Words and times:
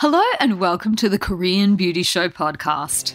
Hello, 0.00 0.22
and 0.38 0.60
welcome 0.60 0.94
to 0.94 1.08
the 1.08 1.18
Korean 1.18 1.74
Beauty 1.74 2.04
Show 2.04 2.28
podcast. 2.28 3.14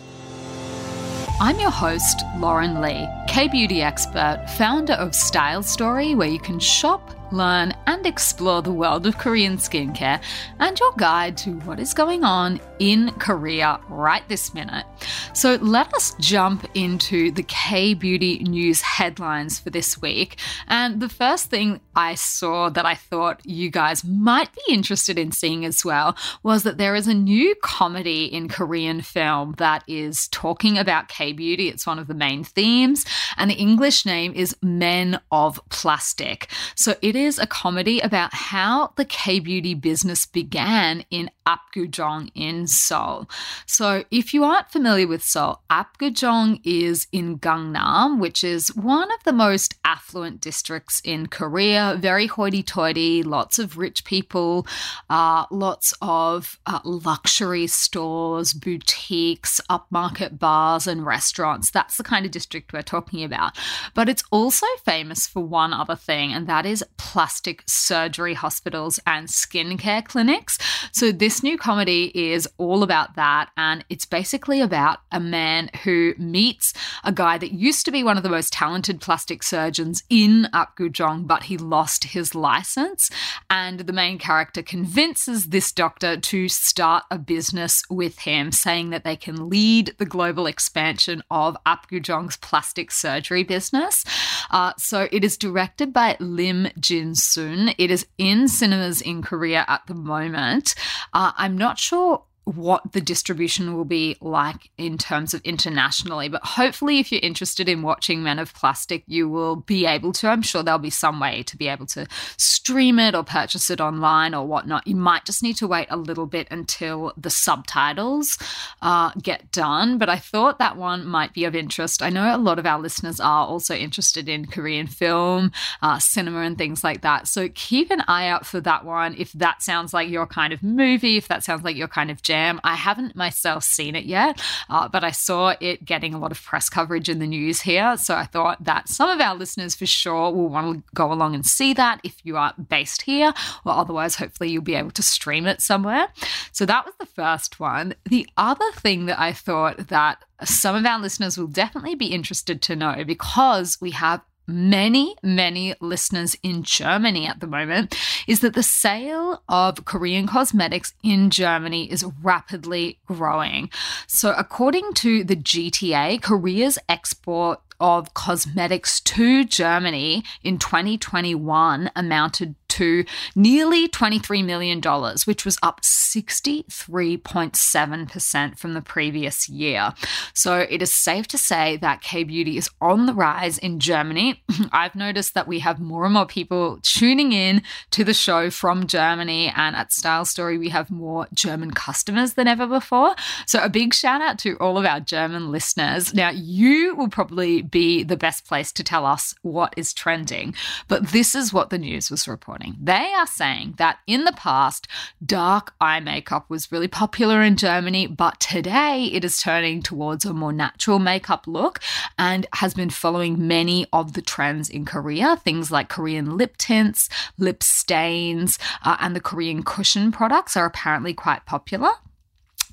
I'm 1.40 1.58
your 1.58 1.70
host, 1.72 2.24
Lauren 2.36 2.82
Lee, 2.82 3.08
K 3.30 3.48
beauty 3.48 3.82
expert, 3.82 4.46
founder 4.58 4.92
of 4.92 5.16
Style 5.16 5.64
Story, 5.64 6.14
where 6.14 6.28
you 6.28 6.40
can 6.40 6.60
shop 6.60 7.23
learn, 7.34 7.74
and 7.88 8.06
explore 8.06 8.62
the 8.62 8.72
world 8.72 9.06
of 9.06 9.18
Korean 9.18 9.58
skincare 9.58 10.22
and 10.60 10.80
your 10.80 10.94
guide 10.98 11.36
to 11.40 11.52
what 11.62 11.80
is 11.80 11.94
going 11.94 12.24
on 12.24 12.62
in 12.80 13.12
Korea 13.20 13.80
right 13.90 14.28
this 14.30 14.54
minute. 14.54 14.86
So 15.34 15.56
let 15.56 15.94
us 15.94 16.16
jump 16.20 16.66
into 16.76 17.32
the 17.32 17.44
K 17.44 17.94
beauty 17.94 18.40
news 18.40 18.82
headlines 18.82 19.60
for 19.60 19.70
this 19.70 20.02
week. 20.02 20.38
And 20.68 21.02
the 21.02 21.10
first 21.10 21.50
thing 21.50 21.82
I 21.96 22.16
saw 22.16 22.70
that 22.70 22.86
I 22.86 22.96
thought 22.96 23.42
you 23.46 23.70
guys 23.70 24.04
might 24.04 24.50
be 24.54 24.74
interested 24.74 25.18
in 25.18 25.32
seeing 25.32 25.66
as 25.66 25.84
well 25.84 26.16
was 26.44 26.64
that 26.64 26.78
there 26.78 26.96
is 26.96 27.08
a 27.08 27.14
new 27.14 27.56
comedy 27.62 28.26
in 28.26 28.48
Korean 28.48 29.02
film 29.02 29.56
that 29.58 29.84
is 29.88 30.28
talking 30.30 30.78
about 30.78 31.08
K 31.08 31.34
beauty. 31.34 31.70
It's 31.70 31.88
one 31.88 32.00
of 32.00 32.08
the 32.08 32.14
main 32.14 32.44
themes, 32.44 33.06
and 33.38 33.50
the 33.50 33.56
English 33.56 34.06
name 34.06 34.34
is 34.36 34.56
Men 34.62 35.20
of 35.32 35.60
Plastic. 35.70 36.48
So 36.76 36.96
it 37.02 37.16
is 37.16 37.23
is 37.24 37.40
a 37.40 37.48
comedy 37.48 38.00
about 38.00 38.34
how 38.34 38.94
the 38.96 39.06
K 39.06 39.40
beauty 39.40 39.74
business 39.74 40.26
began 40.26 41.06
in 41.10 41.30
Apgujeong 41.48 42.32
in 42.36 42.68
Seoul. 42.68 43.30
So, 43.66 44.04
if 44.12 44.34
you 44.34 44.44
aren't 44.44 44.72
familiar 44.72 45.08
with 45.08 45.24
Seoul, 45.24 45.62
Apgujeong 45.70 46.62
is 46.64 47.08
in 47.12 47.40
Gangnam, 47.40 48.20
which 48.20 48.44
is 48.44 48.74
one 48.76 49.12
of 49.12 49.24
the 49.24 49.34
most 49.34 49.76
affluent 49.84 50.42
districts 50.42 51.02
in 51.04 51.28
Korea. 51.28 51.98
Very 52.00 52.28
hoity-toity, 52.28 53.24
lots 53.24 53.60
of 53.60 53.78
rich 53.78 54.06
people, 54.06 54.66
uh, 55.10 55.46
lots 55.52 55.94
of 56.02 56.60
uh, 56.66 56.80
luxury 56.84 57.68
stores, 57.68 58.54
boutiques, 58.54 59.60
upmarket 59.70 60.40
bars, 60.40 60.88
and 60.88 61.06
restaurants. 61.06 61.72
That's 61.72 61.98
the 61.98 62.04
kind 62.04 62.26
of 62.26 62.32
district 62.32 62.72
we're 62.72 62.82
talking 62.82 63.24
about. 63.24 63.58
But 63.94 64.10
it's 64.10 64.24
also 64.32 64.68
famous 64.86 65.28
for 65.28 65.42
one 65.42 65.74
other 65.74 65.96
thing, 65.96 66.32
and 66.32 66.48
that 66.48 66.66
is 66.66 66.84
plastic 67.04 67.64
surgery 67.68 68.34
hospitals 68.34 68.98
and 69.06 69.28
skincare 69.28 70.06
clinics. 70.06 70.58
So, 70.94 71.12
this 71.12 71.44
new 71.44 71.58
comedy 71.58 72.12
is 72.16 72.48
all 72.58 72.82
about 72.82 73.16
that. 73.18 73.50
And 73.58 73.84
it's 73.90 74.06
basically 74.06 74.62
about 74.62 75.00
a 75.12 75.20
man 75.20 75.70
who 75.84 76.14
meets 76.18 76.74
a 77.04 77.12
guy 77.12 77.38
that 77.38 77.52
used 77.52 77.84
to 77.86 77.92
be 77.92 78.06
one 78.06 78.16
of 78.16 78.24
the 78.24 78.30
most 78.30 78.54
talented 78.54 79.02
plastic 79.02 79.44
surgeons 79.44 80.04
in 80.10 80.48
Apgujeong, 80.54 81.28
but 81.28 81.44
he 81.44 81.58
lost 81.58 82.06
his 82.06 82.34
license. 82.34 83.10
And 83.50 83.82
the 83.82 83.94
main 83.94 84.18
character 84.18 84.64
convinces 84.64 85.50
this 85.50 85.74
doctor 85.74 86.16
to 86.16 86.48
start 86.48 87.04
a 87.12 87.20
business 87.20 87.84
with 87.90 88.20
him, 88.20 88.54
saying 88.54 88.92
that 88.92 89.04
they 89.04 89.18
can 89.18 89.50
lead 89.50 89.94
the 89.98 90.06
global 90.06 90.48
expansion 90.48 91.22
of 91.30 91.58
Apgujeong's 91.66 92.38
plastic 92.38 92.92
surgery 92.92 93.44
business. 93.44 94.06
Uh, 94.52 94.72
so, 94.78 95.10
it 95.12 95.26
is 95.26 95.38
directed 95.38 95.92
by 95.92 96.16
Lim 96.22 96.70
Jin 96.94 97.16
soon. 97.16 97.72
It 97.80 97.90
is 97.90 98.06
in 98.20 98.48
cinemas 98.48 99.02
in 99.02 99.24
Korea 99.24 99.66
at 99.68 99.82
the 99.88 99.96
moment. 99.96 100.76
Uh, 101.12 101.32
I'm 101.36 101.58
not 101.58 101.80
sure 101.80 102.26
what 102.46 102.92
the 102.92 103.02
distribution 103.02 103.74
will 103.74 103.86
be 103.86 104.18
like 104.20 104.70
in 104.78 104.98
terms 104.98 105.34
of 105.34 105.42
internationally. 105.44 106.28
But 106.28 106.44
hopefully, 106.44 107.00
if 107.00 107.12
you're 107.12 107.22
interested 107.24 107.70
in 107.70 107.82
watching 107.82 108.22
Men 108.22 108.40
of 108.40 108.54
Plastic, 108.54 109.04
you 109.08 109.30
will 109.30 109.56
be 109.56 109.86
able 109.86 110.12
to. 110.14 110.28
I'm 110.28 110.42
sure 110.42 110.62
there'll 110.62 110.80
be 110.80 110.90
some 110.90 111.20
way 111.20 111.44
to 111.44 111.58
be 111.58 111.68
able 111.68 111.86
to 111.88 112.08
stream 112.38 113.00
it 113.00 113.16
or 113.16 113.24
purchase 113.24 113.70
it 113.70 113.80
online 113.80 114.34
or 114.34 114.46
whatnot. 114.46 114.88
You 114.88 114.96
might 114.96 115.26
just 115.26 115.42
need 115.42 115.56
to 115.58 115.68
wait 115.68 115.88
a 115.90 115.98
little 115.98 116.26
bit 116.26 116.48
until 116.52 117.14
the 117.18 117.30
subtitles 117.30 118.38
uh, 118.82 119.12
get 119.22 119.52
done. 119.52 119.98
But 119.98 120.10
I 120.10 120.18
thought 120.18 120.60
that 120.60 120.78
one 120.78 121.06
might 121.06 121.34
be 121.34 121.46
of 121.46 121.56
interest. 121.56 122.02
I 122.02 122.10
know 122.10 122.36
a 122.36 122.38
lot 122.38 122.60
of 122.60 122.66
our 122.66 122.80
listeners 122.80 123.20
are 123.20 123.48
also 123.48 123.76
interested 123.76 124.28
in 124.28 124.48
Korean 124.48 124.88
film, 124.88 125.52
uh, 125.82 126.00
cinema, 126.00 126.42
and 126.42 126.58
things 126.58 126.84
like 126.84 127.02
that. 127.02 127.28
So 127.28 127.48
keep 127.54 127.90
an 127.90 128.04
eye 128.08 128.28
out 128.28 128.46
for 128.46 128.60
that 128.62 128.84
one. 128.84 129.16
If 129.18 129.32
that 129.34 129.62
sounds 129.62 129.94
like 129.94 130.10
your 130.10 130.26
kind 130.26 130.52
of 130.52 130.62
movie, 130.62 131.18
if 131.18 131.28
that 131.30 131.44
sounds 131.44 131.64
like 131.64 131.78
your 131.78 131.88
kind 131.88 132.12
of 132.12 132.22
Jam. 132.34 132.60
I 132.64 132.74
haven't 132.74 133.16
myself 133.16 133.64
seen 133.64 133.96
it 133.96 134.06
yet, 134.06 134.42
uh, 134.68 134.88
but 134.88 135.04
I 135.04 135.12
saw 135.12 135.54
it 135.60 135.86
getting 135.86 136.16
a 136.16 136.18
lot 136.18 136.32
of 136.32 136.42
press 136.42 136.68
coverage 136.68 137.08
in 137.08 137.20
the 137.20 137.28
news 137.28 137.62
here. 137.62 137.96
So 137.96 138.16
I 138.16 138.26
thought 138.26 138.64
that 138.64 138.90
some 138.90 139.08
of 139.08 139.22
our 139.22 139.36
listeners 139.36 139.76
for 139.76 139.86
sure 139.86 140.32
will 140.32 140.50
want 140.50 140.78
to 140.78 140.84
go 140.96 141.14
along 141.14 141.36
and 141.36 141.46
see 141.46 141.74
that 141.76 142.02
if 142.04 142.26
you 142.26 142.36
are 142.38 142.56
based 142.58 143.04
here, 143.04 143.34
or 143.66 143.74
otherwise, 143.74 144.16
hopefully, 144.16 144.50
you'll 144.50 144.64
be 144.64 144.74
able 144.74 144.90
to 144.90 145.04
stream 145.04 145.46
it 145.46 145.62
somewhere. 145.62 146.08
So 146.52 146.66
that 146.66 146.86
was 146.88 146.96
the 147.00 147.06
first 147.06 147.60
one. 147.60 147.94
The 148.10 148.28
other 148.36 148.72
thing 148.72 149.06
that 149.06 149.20
I 149.20 149.32
thought 149.32 149.90
that 149.90 150.24
some 150.44 150.76
of 150.76 150.88
our 150.88 151.00
listeners 151.00 151.38
will 151.38 151.46
definitely 151.46 151.94
be 151.94 152.08
interested 152.08 152.64
to 152.64 152.76
know 152.76 153.04
because 153.06 153.78
we 153.80 153.92
have 153.92 154.22
many, 154.48 155.16
many 155.24 155.76
listeners 155.80 156.36
in 156.44 156.64
Germany 156.64 157.28
at 157.28 157.40
the 157.40 157.48
moment 157.48 157.96
is 158.28 158.42
that 158.42 158.54
the 158.54 158.64
sale 158.64 159.42
of 159.48 159.86
Korean 159.86 160.28
cosmetics 160.28 160.94
in 161.04 161.30
Germany 161.30 161.92
is 161.92 162.06
rapidly 162.22 163.00
growing. 163.06 163.70
So, 164.08 164.34
according 164.38 164.94
to 164.96 165.24
the 165.24 165.36
GTA, 165.36 166.22
Korea's 166.22 166.78
export 166.90 167.62
of 167.84 168.14
cosmetics 168.14 169.02
to 169.02 169.44
Germany 169.44 170.24
in 170.42 170.58
2021 170.58 171.92
amounted 171.98 172.56
to 172.74 173.06
nearly 173.36 173.88
$23 173.88 174.44
million, 174.44 174.82
which 175.26 175.46
was 175.46 175.60
up 175.62 175.82
63.7% 175.82 178.58
from 178.58 178.74
the 178.74 178.82
previous 178.82 179.48
year. 179.48 179.94
So 180.34 180.58
it 180.58 180.82
is 180.82 180.92
safe 180.92 181.28
to 181.28 181.38
say 181.38 181.78
that 181.78 182.02
K 182.02 182.24
beauty 182.24 182.58
is 182.58 182.72
on 182.82 183.06
the 183.06 183.14
rise 183.14 183.60
in 183.60 183.80
Germany. 183.80 184.44
I've 184.72 184.96
noticed 184.96 185.36
that 185.36 185.48
we 185.48 185.60
have 185.60 185.80
more 185.80 186.06
and 186.06 186.16
more 186.16 186.26
people 186.26 186.80
tuning 186.82 187.32
in 187.32 187.62
to 187.92 188.04
the 188.04 188.16
show 188.16 188.50
from 188.50 188.88
Germany, 188.88 189.54
and 189.56 189.76
at 189.76 189.94
Style 189.94 190.26
Story, 190.26 190.58
we 190.58 190.70
have 190.70 190.90
more 190.90 191.28
German 191.32 191.70
customers 191.72 192.34
than 192.34 192.48
ever 192.48 192.66
before. 192.66 193.14
So 193.46 193.62
a 193.62 193.70
big 193.70 193.94
shout 193.94 194.22
out 194.22 194.40
to 194.40 194.58
all 194.58 194.80
of 194.80 194.86
our 194.86 195.00
German 195.00 195.52
listeners. 195.52 196.12
Now, 196.14 196.32
you 196.32 196.96
will 196.96 197.10
probably 197.10 197.62
be 197.74 198.04
the 198.04 198.16
best 198.16 198.48
place 198.48 198.72
to 198.72 198.84
tell 198.84 199.06
us 199.06 199.34
what 199.42 199.74
is 199.76 199.94
trending, 199.94 200.54
but 200.88 201.08
this 201.08 201.34
is 201.34 201.52
what 201.52 201.72
the 201.72 201.78
news 201.78 202.12
was 202.12 202.28
reporting. 202.28 202.78
They 202.80 203.12
are 203.18 203.26
saying 203.28 203.74
that 203.78 203.98
in 204.06 204.26
the 204.26 204.32
past, 204.32 204.88
dark 205.26 205.74
eye 205.82 206.00
makeup 206.00 206.50
was 206.50 206.72
really 206.72 206.88
popular 206.88 207.42
in 207.42 207.58
Germany, 207.58 208.06
but 208.06 208.40
today 208.40 209.10
it 209.12 209.26
is 209.26 209.42
turning 209.42 209.82
towards 209.82 210.24
a 210.24 210.34
more 210.34 210.54
natural 210.54 211.00
makeup 211.00 211.48
look 211.48 211.80
and 212.18 212.46
has 212.54 212.76
been 212.76 212.92
following 212.92 213.48
many 213.48 213.88
of 213.92 214.14
the 214.14 214.22
trends 214.22 214.70
in 214.70 214.86
Korea. 214.86 215.36
Things 215.38 215.72
like 215.72 215.90
Korean 215.90 216.38
lip 216.38 216.58
tints, 216.58 217.10
lip 217.40 217.64
stains, 217.64 218.60
uh, 218.84 218.98
and 219.00 219.16
the 219.16 219.20
Korean 219.20 219.64
cushion 219.64 220.12
products 220.12 220.56
are 220.56 220.66
apparently 220.66 221.16
quite 221.16 221.48
popular. 221.48 221.90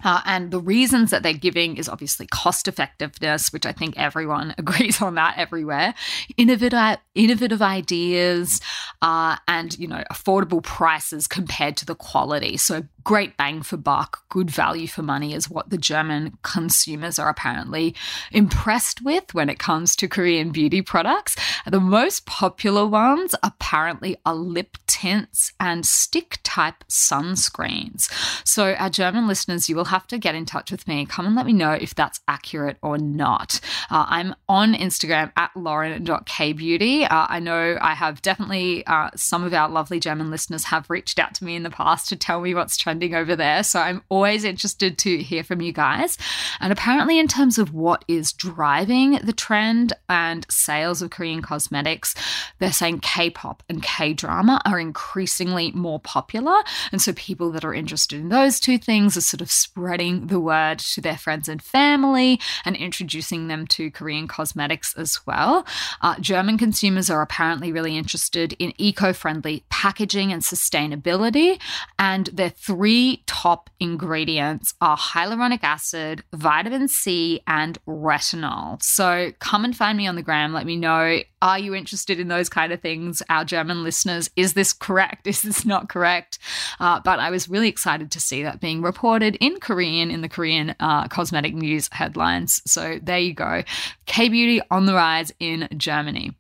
Uh, 0.05 0.21
and 0.25 0.51
the 0.51 0.61
reasons 0.61 1.11
that 1.11 1.23
they're 1.23 1.33
giving 1.33 1.77
is 1.77 1.89
obviously 1.89 2.27
cost 2.27 2.69
effectiveness, 2.69 3.53
which 3.53 3.67
I 3.67 3.73
think 3.73 3.99
everyone 3.99 4.55
agrees 4.59 5.01
on 5.01 5.15
that 5.15 5.35
everywhere, 5.37 5.95
innovative, 6.37 6.99
innovative 7.15 7.63
ideas, 7.63 8.61
uh, 9.03 9.37
and 9.49 9.79
you 9.79 9.89
know 9.89 10.03
affordable 10.13 10.63
prices 10.63 11.27
compared 11.27 11.77
to 11.79 11.87
the 11.87 11.95
quality. 11.95 12.57
So 12.57 12.85
great 13.05 13.37
bang 13.37 13.63
for 13.63 13.77
buck, 13.77 14.25
good 14.29 14.51
value 14.51 14.87
for 14.87 15.03
money 15.03 15.35
is 15.35 15.49
what 15.49 15.71
the 15.71 15.79
German 15.79 16.37
consumers 16.43 17.19
are 17.19 17.29
apparently 17.29 17.95
impressed 18.31 19.03
with 19.03 19.33
when 19.33 19.49
it 19.49 19.59
comes 19.59 19.97
to 19.97 20.09
Korean 20.09 20.51
beauty 20.51 20.83
products. 20.83 21.37
The 21.67 21.81
most 21.81 22.27
popular 22.27 22.87
ones 22.87 23.35
apparently 23.43 24.17
are 24.27 24.35
lip 24.35 24.77
tints 25.01 25.55
and 25.59 25.87
stick 25.87 26.39
type 26.43 26.85
sunscreens. 26.89 28.11
So, 28.45 28.75
our 28.75 28.91
German 28.91 29.27
listeners, 29.27 29.69
you 29.69 29.77
will 29.77 29.87
have 29.87 30.07
to 30.09 30.19
get 30.19 30.35
in 30.35 30.45
touch 30.45 30.71
with 30.71 30.87
me. 30.87 31.07
Come 31.07 31.27
and 31.27 31.35
let 31.35 31.47
me 31.47 31.55
know 31.55 31.73
if 31.73 31.95
that's 31.95 32.21
accurate 32.29 32.77
or 32.83 32.99
not. 32.99 33.61
Uh, 33.91 34.05
I'm 34.09 34.35
on 34.47 34.75
Instagram 34.75 35.33
at 35.37 35.57
lauren.kbeauty. 35.57 37.05
Uh, 37.05 37.27
I 37.31 37.41
know 37.41 37.79
I 37.81 37.95
have 37.95 38.21
definitely 38.21 38.87
uh, 38.87 39.09
some 39.17 39.43
of 39.43 39.55
our 39.55 39.71
lovely 39.71 40.01
German 40.01 40.31
listeners 40.31 40.65
have 40.65 40.91
reached 40.91 41.19
out 41.19 41.35
to 41.37 41.45
me 41.45 41.57
in 41.57 41.63
the 41.63 41.71
past 41.71 42.11
to 42.11 42.17
tell 42.17 42.43
me 42.43 42.55
what's 42.55 42.77
trending 42.77 43.15
over 43.15 43.35
there. 43.35 43.63
So 43.63 43.81
I'm 43.81 44.03
always 44.11 44.45
interested 44.45 44.99
to 44.99 45.23
hear 45.23 45.43
from 45.43 45.63
you 45.63 45.73
guys. 45.73 46.19
And 46.61 46.73
apparently, 46.73 47.19
in 47.19 47.27
terms 47.27 47.57
of 47.57 47.73
what 47.73 48.05
is 48.07 48.33
driving 48.33 49.13
the 49.25 49.33
trend 49.33 49.95
and 50.11 50.45
sales 50.51 51.01
of 51.01 51.09
Korean 51.09 51.41
cosmetics, 51.41 52.15
they're 52.59 52.71
saying 52.71 53.01
K 53.01 53.31
pop 53.31 53.63
and 53.69 53.83
K 53.83 54.13
drama 54.13 54.61
are 54.67 54.79
increasingly 54.91 55.71
more 55.71 56.01
popular. 56.01 56.57
And 56.91 57.01
so 57.01 57.13
people 57.13 57.53
that 57.53 57.65
are 57.65 57.73
interested 57.73 58.19
in 58.19 58.29
those 58.29 58.59
two 58.59 58.77
things 58.77 59.17
are 59.17 59.21
sort 59.21 59.41
of 59.41 59.49
spreading 59.49 60.27
the 60.27 60.41
word 60.41 60.81
to 60.81 61.01
their 61.01 61.17
friends 61.17 61.49
and 61.49 61.63
family 61.63 62.41
and 62.65 62.75
introducing 62.75 63.47
them 63.47 63.69
to 63.69 63.93
Korean 63.93 64.27
cosmetics 64.27 64.93
as 64.97 65.25
well. 65.27 65.65
Uh, 66.01 66.17
German 66.19 66.59
consumers 66.59 67.09
are 67.09 67.23
apparently 67.23 67.71
really 67.71 67.97
interested 67.97 68.55
in 68.59 68.73
eco 68.79 69.13
friendly 69.13 69.63
packaging 69.69 70.33
and 70.33 70.43
sustainability. 70.43 71.61
And 71.97 72.27
their 72.33 72.51
three 72.51 73.23
top 73.27 73.71
ingredients 73.79 74.75
are 74.81 74.97
hyaluronic 74.97 75.63
acid, 75.63 76.25
vitamin 76.33 76.89
C, 76.89 77.43
and 77.47 77.79
retinol. 77.87 78.83
So 78.83 79.31
come 79.39 79.65
and 79.65 79.77
find 79.77 79.97
me 79.97 80.09
on 80.09 80.17
the 80.17 80.23
gram. 80.23 80.53
Let 80.53 80.67
me 80.67 80.77
know 80.77 81.21
are 81.43 81.59
you 81.59 81.75
interested 81.75 82.21
in 82.21 82.29
those 82.29 82.51
kind 82.51 82.73
of 82.73 82.81
things? 82.81 83.23
Our 83.31 83.45
German 83.45 83.83
listeners, 83.83 84.29
is 84.37 84.53
this 84.53 84.73
correct? 84.81 85.25
This 85.31 85.45
is 85.45 85.57
this 85.57 85.65
not 85.65 85.89
correct? 85.89 86.39
Uh, 86.81 87.01
but 87.01 87.21
I 87.21 87.31
was 87.31 87.49
really 87.49 87.69
excited 87.69 88.11
to 88.11 88.21
see 88.21 88.43
that 88.43 88.61
being 88.61 88.83
reported 88.83 89.37
in 89.41 89.61
Korean 89.61 90.11
in 90.11 90.23
the 90.23 90.29
Korean 90.29 90.75
uh, 90.81 91.07
cosmetic 91.09 91.55
news 91.55 91.89
headlines. 91.93 92.61
So 92.67 92.99
there 93.03 93.19
you 93.19 93.33
go. 93.35 93.63
K 94.07 94.29
beauty 94.29 94.61
on 94.71 94.87
the 94.87 94.95
rise 94.95 95.33
in 95.39 95.69
Germany. 95.77 96.33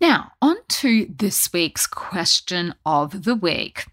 Now, 0.00 0.32
on 0.42 0.56
to 0.68 1.06
this 1.16 1.52
week's 1.52 1.86
question 1.86 2.74
of 2.84 3.22
the 3.22 3.36
week. 3.36 3.86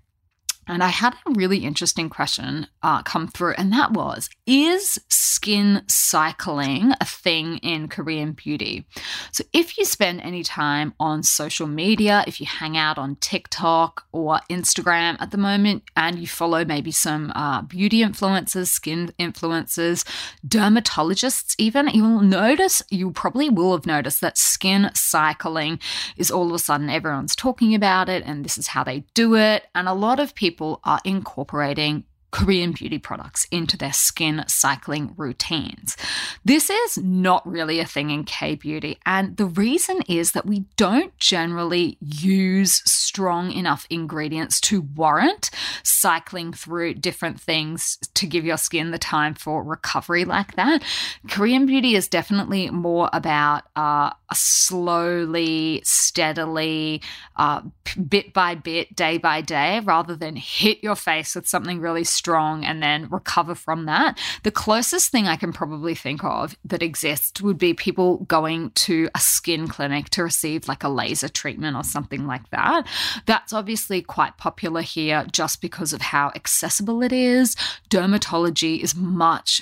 And 0.70 0.84
I 0.84 0.90
had 0.90 1.16
a 1.26 1.32
really 1.32 1.66
interesting 1.66 2.10
question 2.10 2.68
uh, 2.84 3.02
come 3.02 3.28
through, 3.28 3.56
and 3.58 3.74
that 3.74 3.92
was 3.92 4.30
Is 4.46 5.00
skin 5.10 5.82
cycling 5.88 6.94
a 7.02 7.06
thing 7.06 7.58
in 7.58 7.88
Korean 7.88 8.34
beauty? 8.34 8.86
So, 9.32 9.44
if 9.52 9.80
you 9.80 9.86
spend 9.86 10.22
any 10.22 10.44
time 10.44 10.94
on 11.00 11.24
social 11.24 11.66
media, 11.66 12.24
if 12.28 12.40
you 12.40 12.46
hang 12.46 12.78
out 12.78 13.00
on 13.00 13.16
TikTok 13.16 14.06
or 14.12 14.42
Instagram 14.48 15.18
at 15.20 15.32
the 15.32 15.40
moment, 15.40 15.84
and 15.96 16.20
you 16.20 16.28
follow 16.28 16.64
maybe 16.64 16.92
some 16.92 17.32
uh, 17.34 17.64
beauty 17.64 18.02
influencers, 18.02 18.68
skin 18.68 19.12
influencers, 19.20 20.06
dermatologists, 20.48 21.56
even, 21.58 21.88
you 21.88 22.04
will 22.04 22.22
notice, 22.22 22.84
you 22.92 23.10
probably 23.10 23.50
will 23.50 23.72
have 23.72 23.88
noticed 23.88 24.22
that 24.22 24.38
skin 24.38 24.92
cycling 24.94 25.80
is 26.16 26.30
all 26.30 26.50
of 26.50 26.54
a 26.54 26.60
sudden 26.60 26.92
everyone's 26.92 27.36
talking 27.36 27.74
about 27.74 28.08
it, 28.08 28.22
and 28.24 28.46
this 28.46 28.60
is 28.60 28.68
how 28.68 28.84
they 28.84 29.04
do 29.16 29.34
it. 29.34 29.64
And 29.74 29.88
a 29.88 29.94
lot 29.94 30.20
of 30.20 30.36
people 30.36 30.59
people 30.60 30.82
are 30.84 31.00
incorporating 31.06 32.04
Korean 32.32 32.74
beauty 32.74 33.00
products 33.00 33.48
into 33.50 33.78
their 33.78 33.94
skin 33.94 34.44
cycling 34.48 35.14
routines. 35.16 35.96
This 36.44 36.70
is 36.70 36.98
not 36.98 37.48
really 37.48 37.80
a 37.80 37.86
thing 37.86 38.10
in 38.10 38.26
K 38.26 38.56
beauty, 38.56 39.00
and 39.06 39.38
the 39.38 39.46
reason 39.46 40.02
is 40.08 40.34
that 40.34 40.46
we 40.46 40.66
don't 40.76 41.18
generally 41.18 41.98
use 42.02 42.84
strong 42.86 43.52
enough 43.52 43.88
ingredients 43.90 44.60
to 44.62 44.82
warrant 44.82 45.50
cycling 45.82 46.52
through 46.52 46.96
different 46.96 47.40
things 47.40 47.98
to 48.14 48.28
give 48.28 48.46
your 48.46 48.58
skin 48.58 48.92
the 48.92 49.00
time 49.00 49.34
for 49.34 49.64
recovery 49.64 50.26
like 50.26 50.56
that. 50.56 50.84
Korean 51.30 51.66
beauty 51.66 51.96
is 51.96 52.10
definitely 52.10 52.70
more 52.70 53.10
about 53.14 53.64
uh, 53.78 54.12
slowly, 54.34 55.82
steadily, 55.84 57.02
uh, 57.36 57.62
bit 58.08 58.34
by 58.34 58.56
bit, 58.56 58.96
day 58.96 59.18
by 59.18 59.42
day, 59.42 59.80
rather 59.82 60.16
than 60.16 60.36
hit 60.36 60.84
your 60.84 60.96
face 60.96 61.36
with 61.36 61.48
something 61.48 61.80
really 61.80 62.04
strong 62.04 62.64
and 62.64 62.82
then 62.82 63.10
recover 63.10 63.56
from 63.56 63.86
that. 63.86 64.20
The 64.44 64.52
closest 64.52 65.12
thing 65.12 65.28
I 65.28 65.36
can 65.36 65.54
probably 65.54 65.96
think 65.96 66.24
of 66.24 66.56
that 66.66 66.84
exists 66.84 67.42
would 67.42 67.58
be 67.58 67.74
people 67.74 68.18
going 68.20 68.72
to 68.72 69.10
a 69.16 69.20
skin 69.20 69.68
clinic 69.68 70.10
to 70.12 70.24
receive 70.24 70.68
like 70.68 70.84
a 70.84 70.90
laser 70.90 71.30
treatment 71.30 71.76
or 71.76 71.84
something 71.84 72.28
like 72.28 72.50
that. 72.52 72.88
That's 73.26 73.54
obviously 73.54 74.02
quite 74.02 74.38
popular 74.38 74.82
here 74.82 75.26
just 75.32 75.62
because 75.62 75.94
of 75.94 76.02
how 76.02 76.32
accessible 76.36 77.02
it 77.02 77.12
is. 77.12 77.56
Dermatology 77.90 78.80
is 78.80 78.96
much 78.96 79.62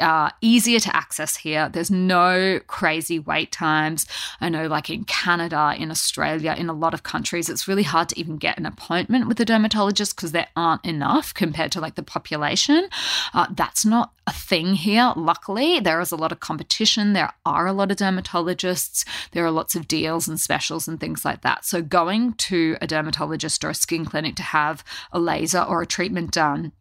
uh, 0.00 0.30
easier 0.40 0.80
to 0.80 0.96
access 0.96 1.36
here. 1.36 1.68
There's 1.68 1.90
no 1.90 2.60
crazy 2.66 3.18
wait 3.18 3.52
times. 3.52 4.06
I 4.40 4.48
know, 4.48 4.66
like 4.66 4.90
in 4.90 5.04
Canada, 5.04 5.74
in 5.78 5.90
Australia, 5.90 6.54
in 6.56 6.68
a 6.68 6.72
lot 6.72 6.94
of 6.94 7.02
countries, 7.02 7.48
it's 7.48 7.68
really 7.68 7.82
hard 7.82 8.08
to 8.10 8.18
even 8.18 8.36
get 8.36 8.58
an 8.58 8.66
appointment 8.66 9.28
with 9.28 9.40
a 9.40 9.44
dermatologist 9.44 10.16
because 10.16 10.32
there 10.32 10.48
aren't 10.56 10.84
enough 10.84 11.32
compared 11.34 11.72
to 11.72 11.80
like 11.80 11.94
the 11.94 12.02
population. 12.02 12.88
Uh, 13.32 13.46
that's 13.50 13.84
not 13.84 14.12
a 14.26 14.32
thing 14.32 14.74
here. 14.74 15.12
Luckily, 15.16 15.78
there 15.80 16.00
is 16.00 16.10
a 16.10 16.16
lot 16.16 16.32
of 16.32 16.40
competition. 16.40 17.12
There 17.12 17.32
are 17.44 17.66
a 17.66 17.72
lot 17.72 17.90
of 17.90 17.96
dermatologists. 17.96 19.04
There 19.32 19.44
are 19.44 19.50
lots 19.50 19.76
of 19.76 19.86
deals 19.86 20.26
and 20.26 20.40
specials 20.40 20.88
and 20.88 20.98
things 20.98 21.24
like 21.24 21.42
that. 21.42 21.64
So, 21.64 21.82
going 21.82 22.34
to 22.34 22.76
a 22.80 22.86
dermatologist 22.86 23.64
or 23.64 23.70
a 23.70 23.74
skin 23.74 24.04
clinic 24.04 24.34
to 24.36 24.42
have 24.42 24.84
a 25.12 25.20
laser 25.20 25.60
or 25.60 25.82
a 25.82 25.86
treatment 25.86 26.32
done 26.32 26.72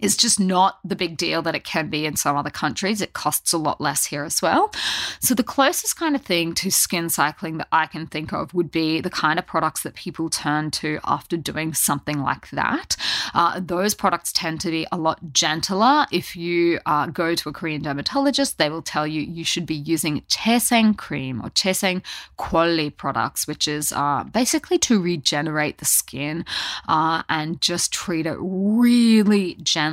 is 0.00 0.16
just 0.16 0.38
not 0.38 0.78
the 0.84 0.96
big 0.96 1.16
deal 1.16 1.42
that 1.42 1.54
it 1.54 1.64
can 1.64 1.88
be 1.88 2.06
in 2.06 2.16
some 2.16 2.36
other 2.36 2.50
countries. 2.50 3.00
It 3.00 3.12
costs 3.12 3.52
a 3.52 3.58
lot 3.58 3.80
less 3.80 4.06
here 4.06 4.24
as 4.24 4.42
well. 4.42 4.72
So, 5.20 5.34
the 5.34 5.42
closest 5.42 5.96
kind 5.96 6.14
of 6.14 6.22
thing 6.22 6.54
to 6.54 6.70
skin 6.70 7.08
cycling 7.08 7.58
that 7.58 7.68
I 7.72 7.86
can 7.86 8.06
think 8.06 8.32
of 8.32 8.52
would 8.54 8.70
be 8.70 9.00
the 9.00 9.10
kind 9.10 9.38
of 9.38 9.46
products 9.46 9.82
that 9.82 9.94
people 9.94 10.28
turn 10.28 10.70
to 10.72 10.98
after 11.04 11.36
doing 11.36 11.74
something 11.74 12.20
like 12.20 12.50
that. 12.50 12.96
Uh, 13.34 13.60
those 13.60 13.94
products 13.94 14.32
tend 14.32 14.60
to 14.62 14.70
be 14.70 14.86
a 14.92 14.96
lot 14.96 15.32
gentler. 15.32 16.06
If 16.12 16.36
you 16.36 16.80
uh, 16.86 17.06
go 17.06 17.34
to 17.34 17.48
a 17.48 17.52
Korean 17.52 17.82
dermatologist, 17.82 18.58
they 18.58 18.68
will 18.68 18.82
tell 18.82 19.06
you 19.06 19.22
you 19.22 19.44
should 19.44 19.66
be 19.66 19.74
using 19.74 20.22
Cheseng 20.22 20.96
cream 20.96 21.40
or 21.40 21.50
Cheseng 21.50 22.02
Quali 22.36 22.90
products, 22.90 23.46
which 23.46 23.66
is 23.66 23.92
uh, 23.92 24.24
basically 24.24 24.78
to 24.78 25.00
regenerate 25.00 25.78
the 25.78 25.84
skin 25.84 26.44
uh, 26.88 27.22
and 27.28 27.60
just 27.60 27.92
treat 27.92 28.26
it 28.26 28.36
really 28.40 29.54
gently 29.62 29.85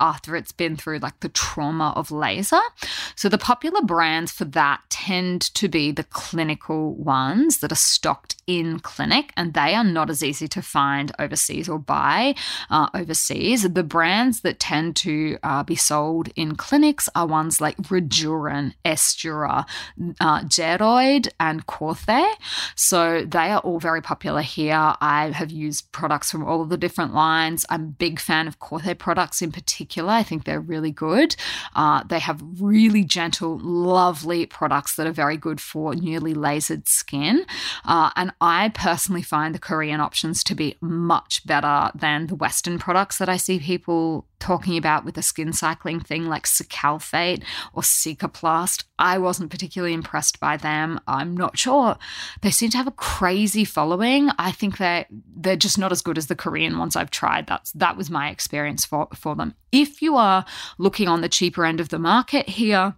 after 0.00 0.36
it's 0.36 0.52
been 0.52 0.76
through 0.76 0.98
like 0.98 1.20
the 1.20 1.28
trauma 1.28 1.92
of 1.96 2.10
laser. 2.10 2.60
So 3.16 3.28
the 3.28 3.38
popular 3.38 3.82
brands 3.82 4.32
for 4.32 4.44
that 4.46 4.80
tend 4.88 5.42
to 5.54 5.68
be 5.68 5.92
the 5.92 6.04
clinical 6.04 6.94
ones 6.94 7.58
that 7.58 7.72
are 7.72 7.76
stocked 7.76 8.36
in 8.50 8.80
clinic, 8.80 9.32
and 9.36 9.54
they 9.54 9.76
are 9.76 9.84
not 9.84 10.10
as 10.10 10.24
easy 10.24 10.48
to 10.48 10.60
find 10.60 11.12
overseas 11.20 11.68
or 11.68 11.78
buy 11.78 12.34
uh, 12.68 12.88
overseas. 12.94 13.62
The 13.62 13.84
brands 13.84 14.40
that 14.40 14.58
tend 14.58 14.96
to 14.96 15.38
uh, 15.44 15.62
be 15.62 15.76
sold 15.76 16.30
in 16.34 16.56
clinics 16.56 17.08
are 17.14 17.28
ones 17.28 17.60
like 17.60 17.76
Rejuran, 17.76 18.74
Aestura, 18.84 19.66
uh, 20.20 20.40
Zeroid, 20.48 21.28
and 21.38 21.64
Corthe. 21.66 22.26
So 22.74 23.24
they 23.24 23.50
are 23.50 23.60
all 23.60 23.78
very 23.78 24.02
popular 24.02 24.42
here. 24.42 24.94
I 25.00 25.30
have 25.32 25.52
used 25.52 25.92
products 25.92 26.32
from 26.32 26.44
all 26.44 26.60
of 26.60 26.70
the 26.70 26.76
different 26.76 27.14
lines. 27.14 27.64
I'm 27.70 27.82
a 27.82 27.96
big 28.06 28.18
fan 28.18 28.48
of 28.48 28.58
Corthe 28.58 28.98
products 28.98 29.42
in 29.42 29.52
particular. 29.52 30.10
I 30.10 30.24
think 30.24 30.42
they're 30.42 30.60
really 30.60 30.90
good. 30.90 31.36
Uh, 31.76 32.02
they 32.02 32.18
have 32.18 32.42
really 32.58 33.04
gentle, 33.04 33.60
lovely 33.60 34.44
products 34.44 34.96
that 34.96 35.06
are 35.06 35.12
very 35.12 35.36
good 35.36 35.60
for 35.60 35.94
newly 35.94 36.34
lasered 36.34 36.88
skin. 36.88 37.46
Uh, 37.84 38.10
and 38.16 38.32
I 38.40 38.70
personally 38.70 39.22
find 39.22 39.54
the 39.54 39.58
Korean 39.58 40.00
options 40.00 40.42
to 40.44 40.54
be 40.54 40.76
much 40.80 41.46
better 41.46 41.90
than 41.94 42.26
the 42.26 42.34
Western 42.34 42.78
products 42.78 43.18
that 43.18 43.28
I 43.28 43.36
see 43.36 43.58
people 43.58 44.26
talking 44.38 44.78
about 44.78 45.04
with 45.04 45.14
the 45.14 45.22
skin 45.22 45.52
cycling 45.52 46.00
thing 46.00 46.26
like 46.26 46.46
Cicalfate 46.46 47.42
or 47.74 47.82
Cicaplast. 47.82 48.84
I 48.98 49.18
wasn't 49.18 49.50
particularly 49.50 49.92
impressed 49.92 50.40
by 50.40 50.56
them. 50.56 51.00
I'm 51.06 51.36
not 51.36 51.58
sure. 51.58 51.98
They 52.40 52.50
seem 52.50 52.70
to 52.70 52.78
have 52.78 52.86
a 52.86 52.92
crazy 52.92 53.66
following. 53.66 54.30
I 54.38 54.52
think 54.52 54.78
they're 54.78 55.04
they're 55.36 55.56
just 55.56 55.78
not 55.78 55.92
as 55.92 56.00
good 56.00 56.16
as 56.16 56.28
the 56.28 56.36
Korean 56.36 56.78
ones 56.78 56.96
I've 56.96 57.10
tried. 57.10 57.46
That's 57.46 57.72
that 57.72 57.98
was 57.98 58.08
my 58.08 58.30
experience 58.30 58.86
for, 58.86 59.08
for 59.14 59.36
them. 59.36 59.54
If 59.70 60.00
you 60.00 60.16
are 60.16 60.46
looking 60.78 61.08
on 61.08 61.20
the 61.20 61.28
cheaper 61.28 61.66
end 61.66 61.78
of 61.78 61.90
the 61.90 61.98
market 61.98 62.48
here, 62.48 62.94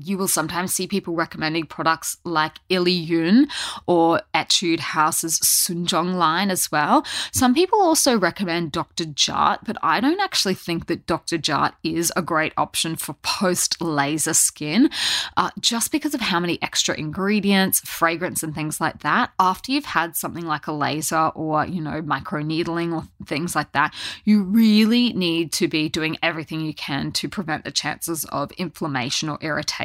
you 0.00 0.16
will 0.16 0.28
sometimes 0.28 0.72
see 0.72 0.86
people 0.86 1.14
recommending 1.14 1.66
products 1.66 2.16
like 2.24 2.56
Illiyoon 2.70 3.46
or 3.86 4.22
Etude 4.34 4.80
House's 4.80 5.38
SoonJung 5.40 6.14
line 6.14 6.50
as 6.50 6.72
well. 6.72 7.04
Some 7.32 7.54
people 7.54 7.80
also 7.80 8.18
recommend 8.18 8.72
Dr. 8.72 9.04
Jart, 9.04 9.58
but 9.64 9.76
I 9.82 10.00
don't 10.00 10.20
actually 10.20 10.54
think 10.54 10.86
that 10.86 11.06
Dr. 11.06 11.38
Jart 11.38 11.72
is 11.82 12.12
a 12.16 12.22
great 12.22 12.52
option 12.56 12.96
for 12.96 13.14
post 13.22 13.80
laser 13.80 14.34
skin 14.34 14.90
uh, 15.36 15.50
just 15.60 15.92
because 15.92 16.14
of 16.14 16.20
how 16.20 16.40
many 16.40 16.60
extra 16.62 16.96
ingredients, 16.96 17.80
fragrance, 17.80 18.42
and 18.42 18.54
things 18.54 18.80
like 18.80 19.00
that. 19.00 19.32
After 19.38 19.72
you've 19.72 19.84
had 19.84 20.16
something 20.16 20.46
like 20.46 20.66
a 20.66 20.72
laser 20.72 21.30
or, 21.34 21.66
you 21.66 21.82
know, 21.82 22.00
micro 22.02 22.40
needling 22.40 22.92
or 22.92 23.04
things 23.26 23.54
like 23.54 23.72
that, 23.72 23.94
you 24.24 24.42
really 24.42 25.12
need 25.12 25.52
to 25.52 25.68
be 25.68 25.88
doing 25.88 26.16
everything 26.22 26.60
you 26.60 26.74
can 26.74 27.12
to 27.12 27.28
prevent 27.28 27.64
the 27.64 27.70
chances 27.70 28.24
of 28.26 28.52
inflammation 28.52 29.28
or 29.28 29.38
irritation 29.40 29.81